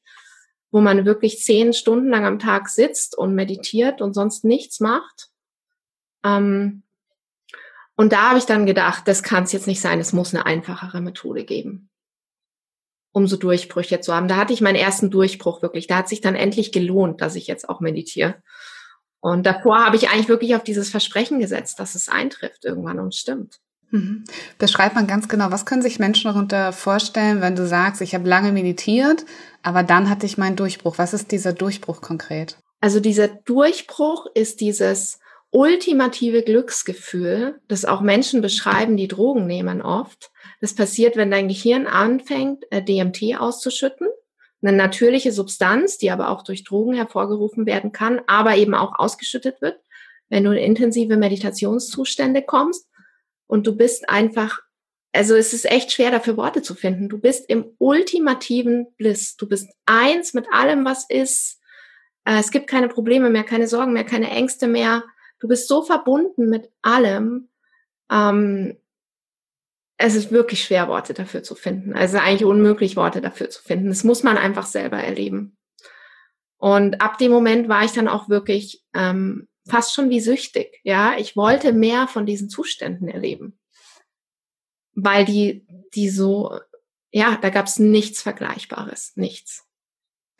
[0.70, 5.28] wo man wirklich zehn Stunden lang am Tag sitzt und meditiert und sonst nichts macht.
[6.24, 6.84] Ähm,
[7.96, 10.46] und da habe ich dann gedacht, das kann es jetzt nicht sein, es muss eine
[10.46, 11.90] einfachere Methode geben,
[13.10, 14.28] um so Durchbrüche zu haben.
[14.28, 15.88] Da hatte ich meinen ersten Durchbruch wirklich.
[15.88, 18.42] Da hat sich dann endlich gelohnt, dass ich jetzt auch meditiere.
[19.20, 23.14] Und davor habe ich eigentlich wirklich auf dieses Versprechen gesetzt, dass es eintrifft irgendwann und
[23.14, 23.60] stimmt.
[23.92, 24.24] Mhm.
[24.58, 28.28] Beschreibt man ganz genau, was können sich Menschen darunter vorstellen, wenn du sagst, ich habe
[28.28, 29.24] lange meditiert,
[29.62, 30.98] aber dann hatte ich meinen Durchbruch.
[30.98, 32.56] Was ist dieser Durchbruch konkret?
[32.80, 40.30] Also dieser Durchbruch ist dieses ultimative Glücksgefühl, das auch Menschen beschreiben, die Drogen nehmen oft.
[40.62, 44.08] Das passiert, wenn dein Gehirn anfängt, äh, DMT auszuschütten,
[44.62, 49.60] eine natürliche Substanz, die aber auch durch Drogen hervorgerufen werden kann, aber eben auch ausgeschüttet
[49.60, 49.78] wird,
[50.30, 52.86] wenn du in intensive Meditationszustände kommst
[53.46, 54.60] und du bist einfach,
[55.12, 57.08] also es ist echt schwer dafür Worte zu finden.
[57.08, 59.36] Du bist im ultimativen Bliss.
[59.36, 61.60] Du bist eins mit allem, was ist.
[62.24, 65.04] Äh, es gibt keine Probleme mehr, keine Sorgen mehr, keine Ängste mehr.
[65.38, 67.48] Du bist so verbunden mit allem.
[68.10, 68.78] Ähm,
[69.96, 71.94] es ist wirklich schwer, Worte dafür zu finden.
[71.94, 73.88] Also eigentlich unmöglich, Worte dafür zu finden.
[73.88, 75.56] Das muss man einfach selber erleben.
[76.56, 80.80] Und ab dem Moment war ich dann auch wirklich ähm, fast schon wie süchtig.
[80.82, 83.58] Ja, ich wollte mehr von diesen Zuständen erleben,
[84.94, 86.58] weil die, die so,
[87.10, 89.64] ja, da gab es nichts Vergleichbares, nichts.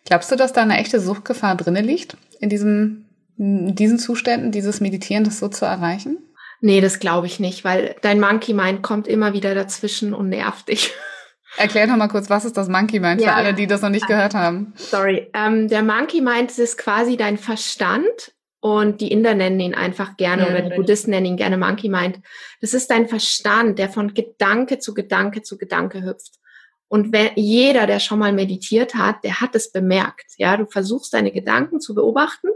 [0.04, 3.06] Glaubst du, dass da eine echte Suchtgefahr drinne liegt, in diesem,
[3.38, 6.18] in diesen Zuständen, dieses Meditieren, das so zu erreichen?
[6.60, 10.68] Nee, das glaube ich nicht, weil dein Monkey Mind kommt immer wieder dazwischen und nervt
[10.68, 10.92] dich.
[11.56, 13.90] Erklär doch mal kurz, was ist das Monkey Mind ja, für alle, die das noch
[13.90, 14.72] nicht gehört haben?
[14.76, 15.30] Sorry.
[15.34, 18.32] Ähm, der Monkey Mind ist quasi dein Verstand
[18.62, 21.88] und die Inder nennen ihn einfach gerne, ja, oder die Buddhisten nennen ihn gerne Monkey
[21.88, 22.20] Mind.
[22.60, 26.38] Das ist dein Verstand, der von Gedanke zu Gedanke zu Gedanke hüpft.
[26.86, 30.34] Und wenn, jeder, der schon mal meditiert hat, der hat es bemerkt.
[30.36, 32.50] Ja, du versuchst deine Gedanken zu beobachten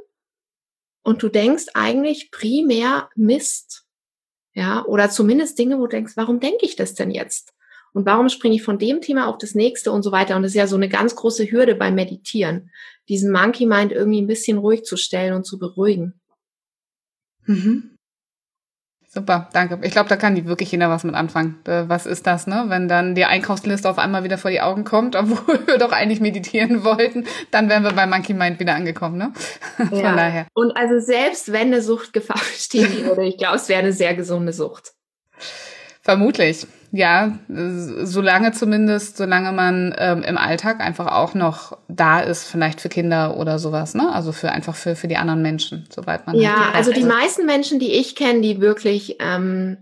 [1.03, 3.85] und du denkst eigentlich primär Mist.
[4.55, 7.53] Ja, oder zumindest Dinge, wo du denkst, warum denke ich das denn jetzt?
[7.97, 10.37] Und warum springe ich von dem Thema auf das nächste und so weiter?
[10.37, 12.71] Und das ist ja so eine ganz große Hürde beim Meditieren,
[13.09, 16.21] diesen Monkey Mind irgendwie ein bisschen ruhig zu stellen und zu beruhigen.
[17.47, 17.97] Mhm.
[19.09, 19.79] Super, danke.
[19.83, 21.59] Ich glaube, da kann die wirklich jeder was mit anfangen.
[21.65, 22.67] Äh, was ist das, ne?
[22.69, 26.21] Wenn dann die Einkaufsliste auf einmal wieder vor die Augen kommt, obwohl wir doch eigentlich
[26.21, 29.33] meditieren wollten, dann wären wir bei Monkey Mind wieder angekommen, ne?
[29.89, 30.15] Von ja.
[30.15, 30.47] daher.
[30.53, 34.53] Und also selbst wenn eine Suchtgefahr bestehen würde, ich glaube, es wäre eine sehr gesunde
[34.53, 34.93] Sucht.
[36.07, 42.81] Vermutlich, ja, solange zumindest, solange man ähm, im Alltag einfach auch noch da ist, vielleicht
[42.81, 44.15] für Kinder oder sowas, ne?
[44.15, 46.37] Also für einfach für, für die anderen Menschen, soweit man.
[46.37, 49.79] Ja, halt also die also meisten Menschen, die ich kenne, die wirklich, ähm,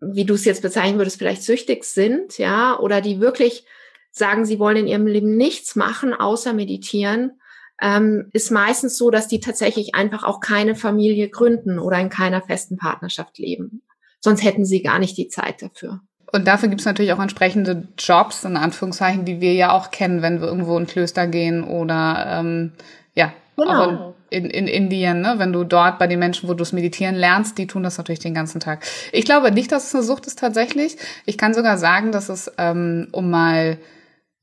[0.00, 3.66] wie du es jetzt bezeichnen würdest, vielleicht süchtig sind, ja, oder die wirklich
[4.12, 7.38] sagen, sie wollen in ihrem Leben nichts machen, außer meditieren,
[7.82, 12.40] ähm, ist meistens so, dass die tatsächlich einfach auch keine Familie gründen oder in keiner
[12.40, 13.82] festen Partnerschaft leben
[14.22, 16.00] sonst hätten sie gar nicht die Zeit dafür.
[16.32, 20.22] Und dafür gibt es natürlich auch entsprechende Jobs, in Anführungszeichen, die wir ja auch kennen,
[20.22, 22.72] wenn wir irgendwo in Klöster gehen oder ähm,
[23.14, 23.70] ja, genau.
[23.70, 25.34] auch in, in, in Indien, ne?
[25.36, 28.20] wenn du dort bei den Menschen, wo du es meditieren lernst, die tun das natürlich
[28.20, 28.86] den ganzen Tag.
[29.12, 30.96] Ich glaube nicht, dass es eine Sucht ist tatsächlich.
[31.26, 33.76] Ich kann sogar sagen, dass es, ähm, um mal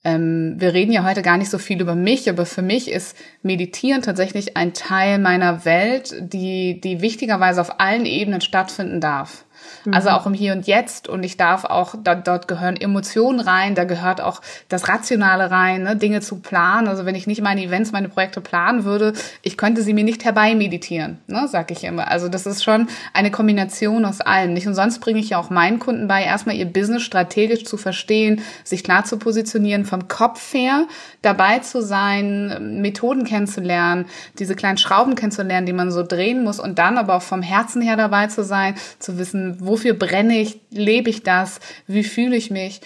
[0.04, 3.18] ähm, wir reden ja heute gar nicht so viel über mich, aber für mich ist
[3.42, 9.46] Meditieren tatsächlich ein Teil meiner Welt, die, die wichtigerweise auf allen Ebenen stattfinden darf.
[9.92, 10.16] Also mhm.
[10.16, 11.08] auch im Hier und Jetzt.
[11.08, 15.84] Und ich darf auch, da, dort gehören Emotionen rein, da gehört auch das Rationale rein,
[15.84, 15.96] ne?
[15.96, 16.88] Dinge zu planen.
[16.88, 20.26] Also wenn ich nicht meine Events, meine Projekte planen würde, ich könnte sie mir nicht
[20.26, 21.48] herbeimeditieren, ne?
[21.48, 22.10] sag ich immer.
[22.10, 24.54] Also das ist schon eine Kombination aus allem.
[24.54, 28.42] Nicht umsonst bringe ich ja auch meinen Kunden bei, erstmal ihr Business strategisch zu verstehen,
[28.64, 30.86] sich klar zu positionieren, vom Kopf her
[31.22, 34.06] dabei zu sein, Methoden kennenzulernen,
[34.38, 37.82] diese kleinen Schrauben kennenzulernen, die man so drehen muss und dann aber auch vom Herzen
[37.82, 42.52] her dabei zu sein, zu wissen, wofür brenne ich, lebe ich das, wie fühle ich
[42.52, 42.82] mich.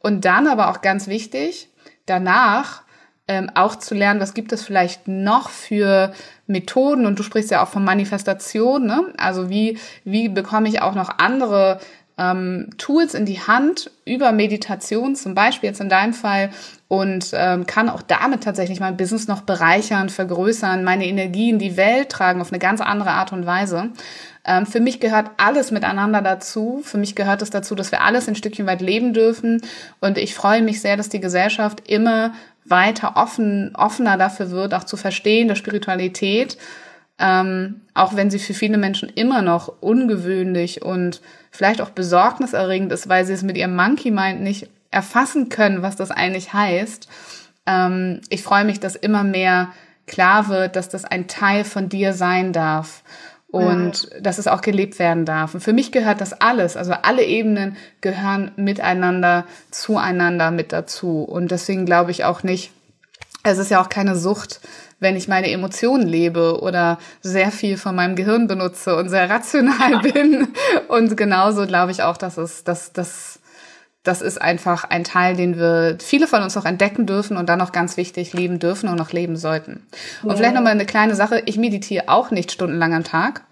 [0.00, 1.68] Und dann aber auch ganz wichtig,
[2.06, 2.82] danach
[3.28, 6.12] ähm, auch zu lernen, was gibt es vielleicht noch für
[6.46, 9.12] Methoden und du sprichst ja auch von Manifestation, ne?
[9.18, 11.78] also wie, wie bekomme ich auch noch andere
[12.18, 16.50] ähm, Tools in die Hand über Meditation, zum Beispiel jetzt in deinem Fall,
[16.88, 21.76] und ähm, kann auch damit tatsächlich mein Business noch bereichern, vergrößern, meine Energie in die
[21.76, 23.90] Welt tragen auf eine ganz andere Art und Weise.
[24.48, 26.80] Ähm, für mich gehört alles miteinander dazu.
[26.82, 29.60] Für mich gehört es dazu, dass wir alles ein Stückchen weit leben dürfen.
[30.00, 32.32] Und ich freue mich sehr, dass die Gesellschaft immer
[32.64, 36.56] weiter offen, offener dafür wird, auch zu verstehen, dass Spiritualität,
[37.18, 43.08] ähm, auch wenn sie für viele Menschen immer noch ungewöhnlich und vielleicht auch besorgniserregend ist,
[43.08, 47.06] weil sie es mit ihrem Monkey Mind nicht erfassen können, was das eigentlich heißt.
[47.66, 49.72] Ähm, ich freue mich, dass immer mehr
[50.06, 53.02] klar wird, dass das ein Teil von dir sein darf
[53.50, 54.20] und ja.
[54.20, 55.54] dass es auch gelebt werden darf.
[55.54, 61.22] Und für mich gehört das alles, also alle Ebenen gehören miteinander, zueinander mit dazu.
[61.22, 62.72] Und deswegen glaube ich auch nicht,
[63.44, 64.60] es ist ja auch keine Sucht,
[65.00, 70.00] wenn ich meine Emotionen lebe oder sehr viel von meinem Gehirn benutze und sehr rational
[70.02, 70.48] bin.
[70.88, 73.40] Und genauso glaube ich auch, dass es, dass, dass
[74.02, 77.58] das ist einfach ein Teil, den wir viele von uns noch entdecken dürfen und dann
[77.58, 79.86] noch ganz wichtig leben dürfen und noch leben sollten.
[80.22, 80.36] Und ja.
[80.36, 81.42] vielleicht nochmal eine kleine Sache.
[81.46, 83.44] Ich meditiere auch nicht stundenlang am Tag,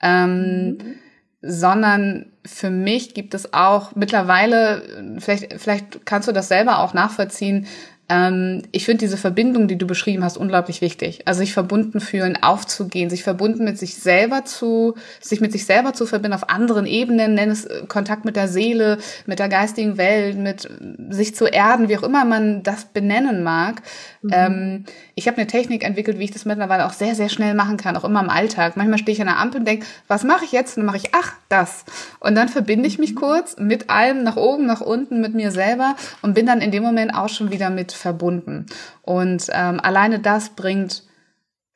[0.00, 0.94] ähm, mhm.
[1.40, 4.82] sondern für mich gibt es auch mittlerweile,
[5.18, 7.66] vielleicht, vielleicht kannst du das selber auch nachvollziehen,
[8.08, 11.26] ähm, ich finde diese Verbindung, die du beschrieben hast, unglaublich wichtig.
[11.26, 15.92] Also sich verbunden fühlen, aufzugehen, sich verbunden mit sich selber zu, sich mit sich selber
[15.92, 19.98] zu verbinden auf anderen Ebenen, nenn es äh, Kontakt mit der Seele, mit der geistigen
[19.98, 20.68] Welt, mit
[21.08, 23.82] sich zu erden, wie auch immer man das benennen mag.
[24.22, 24.30] Mhm.
[24.32, 24.84] Ähm,
[25.18, 27.96] ich habe eine Technik entwickelt, wie ich das mittlerweile auch sehr, sehr schnell machen kann,
[27.96, 28.76] auch immer im Alltag.
[28.76, 30.76] Manchmal stehe ich an der Ampel und denke, was mache ich jetzt?
[30.76, 31.86] Und dann mache ich, ach, das.
[32.20, 35.96] Und dann verbinde ich mich kurz mit allem, nach oben, nach unten, mit mir selber
[36.20, 38.66] und bin dann in dem Moment auch schon wieder mit verbunden.
[39.00, 41.02] Und ähm, alleine das bringt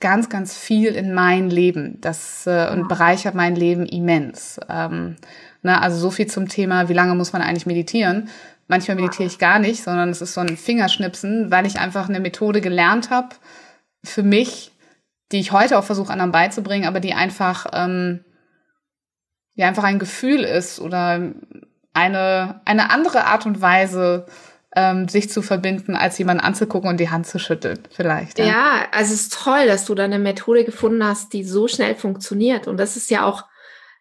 [0.00, 1.98] ganz, ganz viel in mein Leben.
[2.03, 4.61] Das äh, und bereichert mein Leben immens.
[4.68, 5.16] Ähm,
[5.62, 8.29] ne, also so viel zum Thema, wie lange muss man eigentlich meditieren?
[8.70, 12.20] Manchmal meditiere ich gar nicht, sondern es ist so ein Fingerschnipsen, weil ich einfach eine
[12.20, 13.30] Methode gelernt habe
[14.04, 14.70] für mich,
[15.33, 18.24] die ich heute auch versuche anderen beizubringen, aber die einfach ähm,
[19.54, 21.33] ja einfach ein Gefühl ist oder
[21.95, 24.26] eine eine andere Art und Weise
[24.76, 28.38] ähm, sich zu verbinden, als jemanden anzugucken und die Hand zu schütteln, vielleicht.
[28.38, 28.45] Ja.
[28.45, 31.97] ja, also es ist toll, dass du da eine Methode gefunden hast, die so schnell
[31.97, 32.68] funktioniert.
[32.68, 33.47] Und das ist ja auch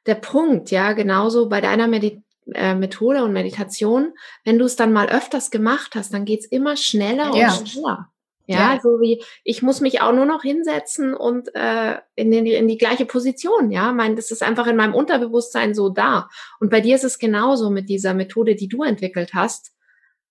[0.06, 4.14] der Punkt, ja, genauso bei deiner Meditation äh, Methode und Meditation,
[4.46, 7.54] wenn du es dann mal öfters gemacht hast, dann geht es immer schneller ja.
[7.54, 8.12] und schneller.
[8.50, 12.48] Ja, ja, so wie ich muss mich auch nur noch hinsetzen und äh, in, den,
[12.48, 13.70] in die gleiche Position.
[13.70, 16.30] Ja, mein, das ist einfach in meinem Unterbewusstsein so da.
[16.60, 19.72] Und bei dir ist es genauso mit dieser Methode, die du entwickelt hast.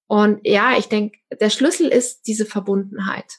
[0.08, 3.34] Und ja, ich denke, der Schlüssel ist diese Verbundenheit,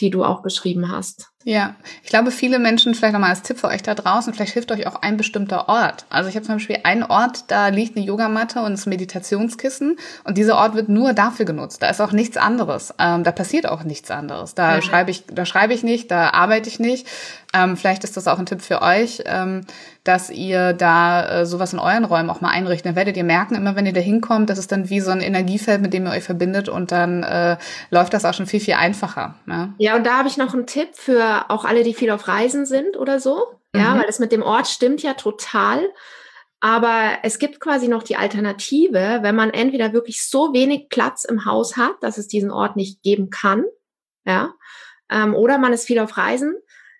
[0.00, 1.30] die du auch beschrieben hast.
[1.48, 4.72] Ja, ich glaube, viele Menschen, vielleicht nochmal als Tipp für euch da draußen, vielleicht hilft
[4.72, 6.04] euch auch ein bestimmter Ort.
[6.10, 10.38] Also ich habe zum Beispiel einen Ort, da liegt eine Yogamatte und ein Meditationskissen und
[10.38, 11.84] dieser Ort wird nur dafür genutzt.
[11.84, 12.92] Da ist auch nichts anderes.
[12.98, 14.56] Ähm, da passiert auch nichts anderes.
[14.56, 14.82] Da mhm.
[14.82, 17.06] schreibe ich, da schreibe ich nicht, da arbeite ich nicht.
[17.54, 19.62] Ähm, vielleicht ist das auch ein Tipp für euch, ähm,
[20.02, 22.86] dass ihr da äh, sowas in euren Räumen auch mal einrichtet.
[22.86, 25.20] Dann werdet ihr merken, immer wenn ihr da hinkommt, das ist dann wie so ein
[25.20, 27.56] Energiefeld, mit dem ihr euch verbindet und dann äh,
[27.90, 29.36] läuft das auch schon viel, viel einfacher.
[29.46, 32.28] Ja, ja und da habe ich noch einen Tipp für auch alle, die viel auf
[32.28, 33.44] Reisen sind oder so.
[33.74, 33.98] Ja, mhm.
[33.98, 35.88] weil das mit dem Ort stimmt ja total.
[36.60, 41.44] Aber es gibt quasi noch die Alternative, wenn man entweder wirklich so wenig Platz im
[41.44, 43.64] Haus hat, dass es diesen Ort nicht geben kann,
[44.24, 44.54] ja,
[45.10, 46.56] ähm, oder man ist viel auf Reisen,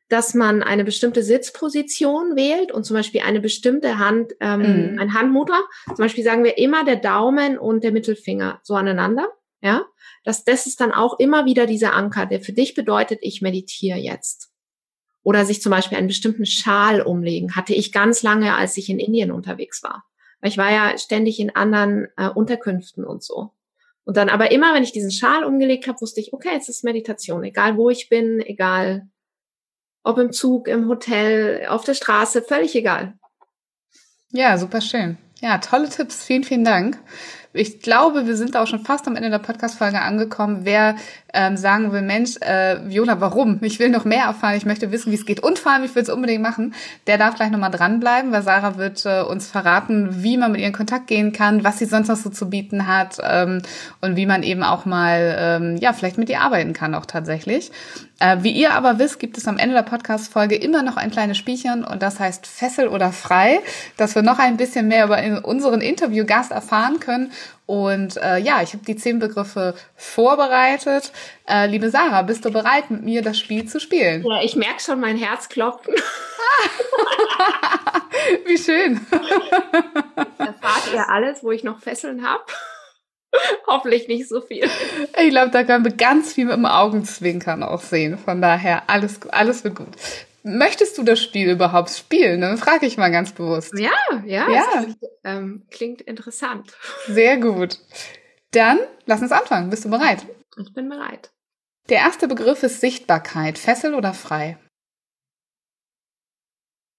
[0.09, 4.99] dass man eine bestimmte Sitzposition wählt und zum Beispiel eine bestimmte Hand, ähm, mhm.
[5.01, 5.61] ein Handmudra.
[5.87, 9.33] Zum Beispiel sagen wir immer der Daumen und der Mittelfinger so aneinander,
[9.63, 9.85] ja
[10.27, 13.97] dass das ist dann auch immer wieder dieser Anker, der für dich bedeutet, ich meditiere
[13.97, 14.51] jetzt.
[15.23, 18.99] Oder sich zum Beispiel einen bestimmten Schal umlegen, hatte ich ganz lange, als ich in
[18.99, 20.05] Indien unterwegs war.
[20.41, 23.53] Weil ich war ja ständig in anderen äh, Unterkünften und so.
[24.03, 26.83] Und dann aber immer, wenn ich diesen Schal umgelegt habe, wusste ich, okay, es ist
[26.83, 29.09] Meditation, egal wo ich bin, egal
[30.03, 33.17] ob im Zug, im Hotel, auf der Straße, völlig egal.
[34.33, 35.19] Ja, super schön.
[35.41, 36.25] Ja, tolle Tipps.
[36.25, 36.99] Vielen, vielen Dank
[37.57, 40.61] ich glaube, wir sind auch schon fast am Ende der Podcast-Folge angekommen.
[40.63, 40.97] Wer
[41.37, 43.59] ähm, sagen will, Mensch, äh, Viola, warum?
[43.63, 45.95] Ich will noch mehr erfahren, ich möchte wissen, wie es geht und vor allem, ich
[45.95, 46.75] will es unbedingt machen,
[47.07, 50.69] der darf gleich nochmal dranbleiben, weil Sarah wird äh, uns verraten, wie man mit ihr
[50.69, 53.61] in Kontakt gehen kann, was sie sonst noch so zu bieten hat ähm,
[54.01, 57.71] und wie man eben auch mal, ähm, ja, vielleicht mit ihr arbeiten kann auch tatsächlich.
[58.19, 61.37] Äh, wie ihr aber wisst, gibt es am Ende der Podcast-Folge immer noch ein kleines
[61.37, 63.61] Spielchen und das heißt Fessel oder Frei,
[63.99, 67.31] dass wir noch ein bisschen mehr über unseren Interviewgast erfahren können.
[67.67, 71.13] Und äh, ja, ich habe die zehn Begriffe vorbereitet.
[71.49, 74.25] Äh, liebe Sarah, bist du bereit, mit mir das Spiel zu spielen?
[74.25, 75.95] Ja, ich merke schon mein Herz klopfen.
[78.47, 79.01] Wie schön.
[80.39, 82.45] Erfahrt ihr alles, wo ich noch Fesseln habe?
[83.67, 84.69] Hoffentlich nicht so viel.
[85.19, 88.19] Ich glaube, da können wir ganz viel mit dem Augenzwinkern auch sehen.
[88.19, 89.89] Von daher, alles, alles wird gut.
[90.49, 92.41] Möchtest du das Spiel überhaupt spielen?
[92.41, 93.77] Dann frage ich mal ganz bewusst.
[93.77, 93.91] Ja,
[94.25, 94.49] ja.
[94.49, 94.81] ja.
[94.83, 96.73] Ist, ähm, klingt interessant.
[97.09, 97.81] Sehr gut.
[98.53, 99.71] Dann lass uns anfangen.
[99.71, 100.25] Bist du bereit?
[100.57, 101.33] Ich bin bereit.
[101.89, 103.59] Der erste Begriff ist Sichtbarkeit.
[103.59, 104.57] Fessel oder frei?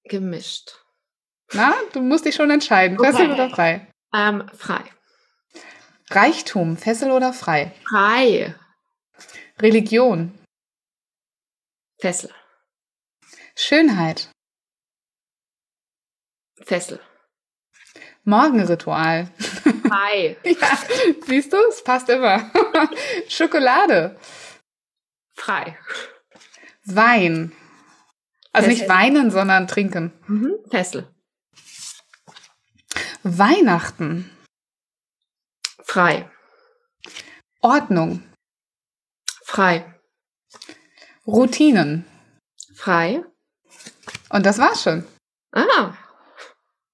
[0.04, 0.84] Gemischt.
[1.54, 3.00] Na, du musst dich schon entscheiden.
[3.00, 3.12] Okay.
[3.12, 3.88] Fessel oder frei?
[4.14, 4.84] Ähm, frei.
[6.10, 6.76] Reichtum.
[6.76, 7.72] Fessel oder frei?
[7.88, 8.54] Frei.
[9.62, 10.38] Religion.
[11.98, 12.30] Fessel.
[13.60, 14.30] Schönheit.
[16.64, 17.00] Fessel.
[18.24, 19.32] Morgenritual.
[19.90, 20.38] Hi.
[20.44, 20.78] ja,
[21.26, 22.52] siehst du, es passt immer.
[23.28, 24.20] Schokolade.
[25.34, 25.76] Frei.
[26.86, 27.52] Wein.
[28.54, 28.84] Also Fessel.
[28.84, 30.14] nicht weinen, sondern trinken.
[30.28, 30.56] Mhm.
[30.70, 31.12] Fessel.
[33.24, 34.30] Weihnachten.
[35.84, 36.30] Frei.
[37.62, 38.22] Ordnung.
[39.44, 40.00] Frei.
[41.26, 42.06] Routinen.
[42.76, 43.24] Frei.
[44.30, 45.06] Und das war's schon.
[45.54, 45.94] Ah.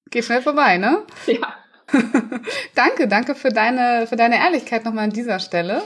[0.10, 1.06] Geht schnell vorbei, ne?
[1.26, 1.62] Ja.
[2.76, 5.84] danke, danke für deine, für deine Ehrlichkeit nochmal an dieser Stelle.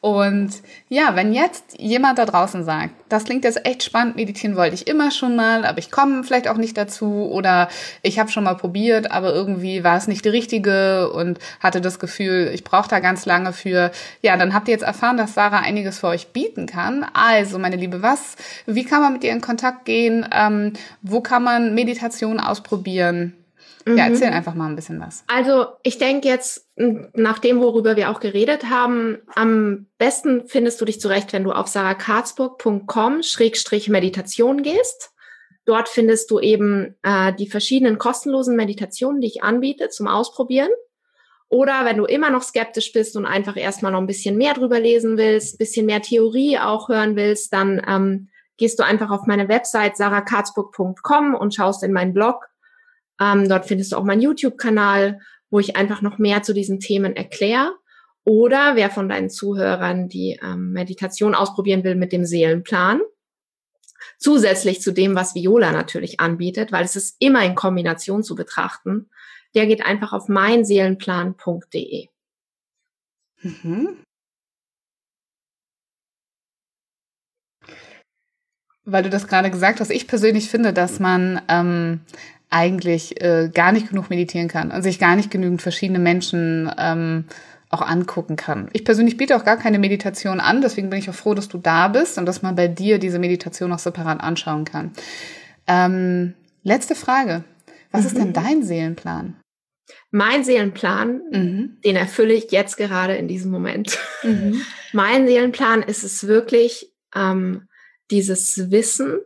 [0.00, 0.50] Und
[0.88, 4.86] ja, wenn jetzt jemand da draußen sagt, das klingt jetzt echt spannend, meditieren wollte ich
[4.86, 7.68] immer schon mal, aber ich komme vielleicht auch nicht dazu oder
[8.02, 11.98] ich habe schon mal probiert, aber irgendwie war es nicht die richtige und hatte das
[11.98, 13.90] Gefühl, ich brauche da ganz lange für.
[14.22, 17.04] Ja, dann habt ihr jetzt erfahren, dass Sarah einiges für euch bieten kann.
[17.12, 18.36] Also, meine Liebe, was,
[18.66, 20.24] wie kann man mit ihr in Kontakt gehen?
[20.32, 23.37] Ähm, wo kann man Meditation ausprobieren?
[23.96, 24.14] Ja, mhm.
[24.14, 25.24] erzähl einfach mal ein bisschen was.
[25.26, 30.84] Also ich denke jetzt, nach dem, worüber wir auch geredet haben, am besten findest du
[30.84, 35.10] dich zurecht, wenn du auf sarahkarzburg.com-meditation gehst.
[35.64, 40.70] Dort findest du eben äh, die verschiedenen kostenlosen Meditationen, die ich anbiete zum Ausprobieren.
[41.48, 44.80] Oder wenn du immer noch skeptisch bist und einfach erstmal noch ein bisschen mehr drüber
[44.80, 48.28] lesen willst, bisschen mehr Theorie auch hören willst, dann ähm,
[48.58, 52.48] gehst du einfach auf meine Website sarahkarzburg.com und schaust in meinen Blog
[53.20, 57.16] ähm, dort findest du auch meinen YouTube-Kanal, wo ich einfach noch mehr zu diesen Themen
[57.16, 57.74] erkläre.
[58.24, 63.00] Oder wer von deinen Zuhörern die ähm, Meditation ausprobieren will mit dem Seelenplan,
[64.18, 69.08] zusätzlich zu dem, was Viola natürlich anbietet, weil es ist immer in Kombination zu betrachten,
[69.54, 72.08] der geht einfach auf meinseelenplan.de.
[73.40, 73.98] Mhm.
[78.90, 82.00] weil du das gerade gesagt hast, ich persönlich finde, dass man ähm,
[82.50, 87.24] eigentlich äh, gar nicht genug meditieren kann und sich gar nicht genügend verschiedene Menschen ähm,
[87.70, 88.70] auch angucken kann.
[88.72, 91.58] Ich persönlich biete auch gar keine Meditation an, deswegen bin ich auch froh, dass du
[91.58, 94.92] da bist und dass man bei dir diese Meditation auch separat anschauen kann.
[95.66, 97.44] Ähm, letzte Frage.
[97.90, 98.06] Was mhm.
[98.06, 98.32] ist denn mhm.
[98.32, 99.36] dein Seelenplan?
[100.10, 101.78] Mein Seelenplan, mhm.
[101.84, 103.98] den erfülle ich jetzt gerade in diesem Moment.
[104.22, 104.62] Mhm.
[104.92, 107.68] Mein Seelenplan ist es wirklich, ähm,
[108.10, 109.18] dieses Wissen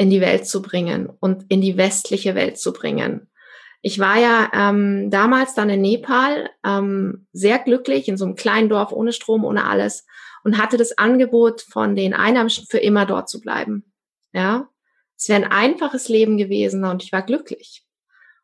[0.00, 3.28] in die Welt zu bringen und in die westliche Welt zu bringen.
[3.82, 8.70] Ich war ja ähm, damals dann in Nepal ähm, sehr glücklich in so einem kleinen
[8.70, 10.06] Dorf ohne Strom, ohne alles
[10.42, 13.92] und hatte das Angebot von den Einheimischen für immer dort zu bleiben.
[14.32, 14.70] Ja,
[15.18, 17.84] es wäre ein einfaches Leben gewesen und ich war glücklich.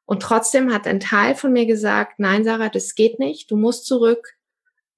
[0.05, 3.51] Und trotzdem hat ein Teil von mir gesagt, nein, Sarah, das geht nicht.
[3.51, 4.36] Du musst zurück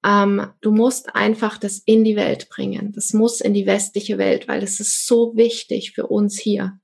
[0.03, 2.91] ähm, du musst einfach das in die Welt bringen.
[2.93, 6.79] Das muss in die westliche Welt, weil es ist so wichtig für uns hier,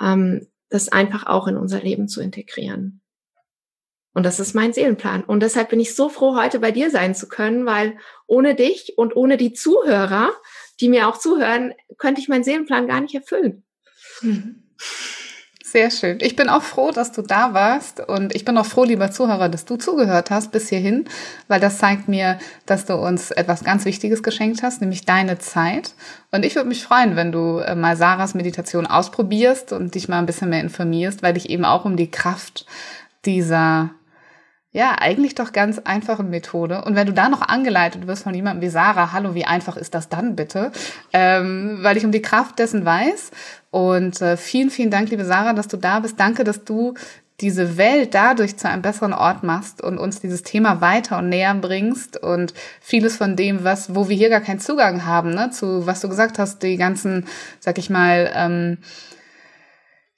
[0.00, 3.00] ähm, das einfach auch in unser Leben zu integrieren.
[4.12, 5.24] Und das ist mein Seelenplan.
[5.24, 8.94] Und deshalb bin ich so froh, heute bei dir sein zu können, weil ohne dich
[8.96, 10.30] und ohne die Zuhörer,
[10.80, 13.64] die mir auch zuhören, könnte ich meinen Seelenplan gar nicht erfüllen.
[14.22, 14.62] Mhm.
[15.76, 16.16] Sehr schön.
[16.22, 19.50] Ich bin auch froh, dass du da warst und ich bin auch froh, lieber Zuhörer,
[19.50, 21.04] dass du zugehört hast bis hierhin,
[21.48, 25.92] weil das zeigt mir, dass du uns etwas ganz Wichtiges geschenkt hast, nämlich deine Zeit.
[26.30, 30.18] Und ich würde mich freuen, wenn du äh, mal Sarahs Meditation ausprobierst und dich mal
[30.18, 32.64] ein bisschen mehr informierst, weil dich eben auch um die Kraft
[33.26, 33.90] dieser
[34.76, 36.84] ja, eigentlich doch ganz einfache Methode.
[36.84, 39.94] Und wenn du da noch angeleitet wirst von jemandem wie Sarah, hallo, wie einfach ist
[39.94, 40.70] das dann bitte?
[41.14, 43.30] Ähm, weil ich um die Kraft dessen weiß.
[43.76, 46.18] Und äh, vielen, vielen Dank, liebe Sarah, dass du da bist.
[46.18, 46.94] Danke, dass du
[47.42, 51.54] diese Welt dadurch zu einem besseren Ort machst und uns dieses Thema weiter und näher
[51.54, 55.86] bringst und vieles von dem, was, wo wir hier gar keinen Zugang haben, ne, zu
[55.86, 57.26] was du gesagt hast, die ganzen,
[57.60, 58.78] sag ich mal, ähm,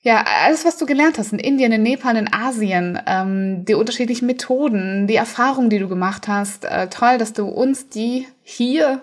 [0.02, 4.26] ja, alles, was du gelernt hast in Indien, in Nepal, in Asien, ähm, die unterschiedlichen
[4.26, 6.64] Methoden, die Erfahrungen, die du gemacht hast.
[6.64, 9.02] Äh, toll, dass du uns die hier,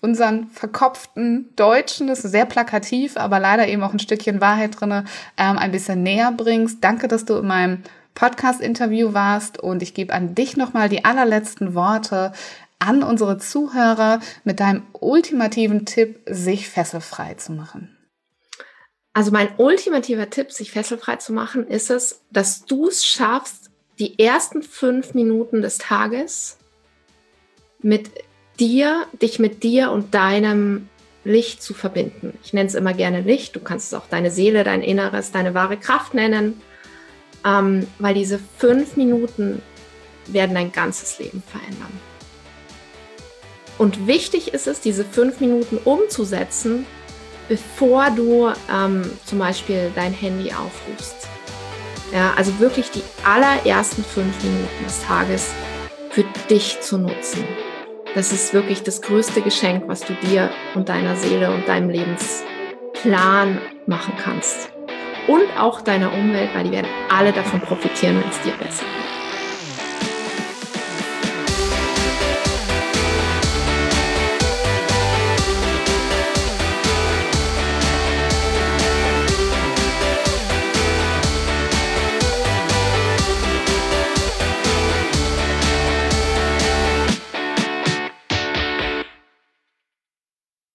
[0.00, 5.04] unseren verkopften Deutschen, das ist sehr plakativ, aber leider eben auch ein Stückchen Wahrheit drinne,
[5.36, 6.82] ähm, ein bisschen näher bringst.
[6.82, 7.82] Danke, dass du in meinem
[8.14, 12.32] Podcast-Interview warst und ich gebe an dich nochmal die allerletzten Worte
[12.78, 17.96] an unsere Zuhörer mit deinem ultimativen Tipp, sich fesselfrei zu machen.
[19.12, 24.18] Also mein ultimativer Tipp, sich fesselfrei zu machen, ist es, dass du es schaffst, die
[24.18, 26.58] ersten fünf Minuten des Tages
[27.80, 28.10] mit
[28.60, 30.88] dir, dich mit dir und deinem
[31.24, 32.38] Licht zu verbinden.
[32.44, 33.56] Ich nenne es immer gerne Licht.
[33.56, 36.60] Du kannst es auch deine Seele, dein Inneres, deine wahre Kraft nennen,
[37.44, 39.62] ähm, weil diese fünf Minuten
[40.26, 41.92] werden dein ganzes Leben verändern.
[43.78, 46.86] Und wichtig ist es, diese fünf Minuten umzusetzen
[47.48, 51.28] bevor du ähm, zum Beispiel dein Handy aufrufst.
[52.12, 55.50] Ja, also wirklich die allerersten fünf Minuten des Tages
[56.10, 57.44] für dich zu nutzen.
[58.16, 63.60] Das ist wirklich das größte Geschenk, was du dir und deiner Seele und deinem Lebensplan
[63.84, 64.72] machen kannst.
[65.28, 69.05] Und auch deiner Umwelt, weil die werden alle davon profitieren, wenn es dir besser geht.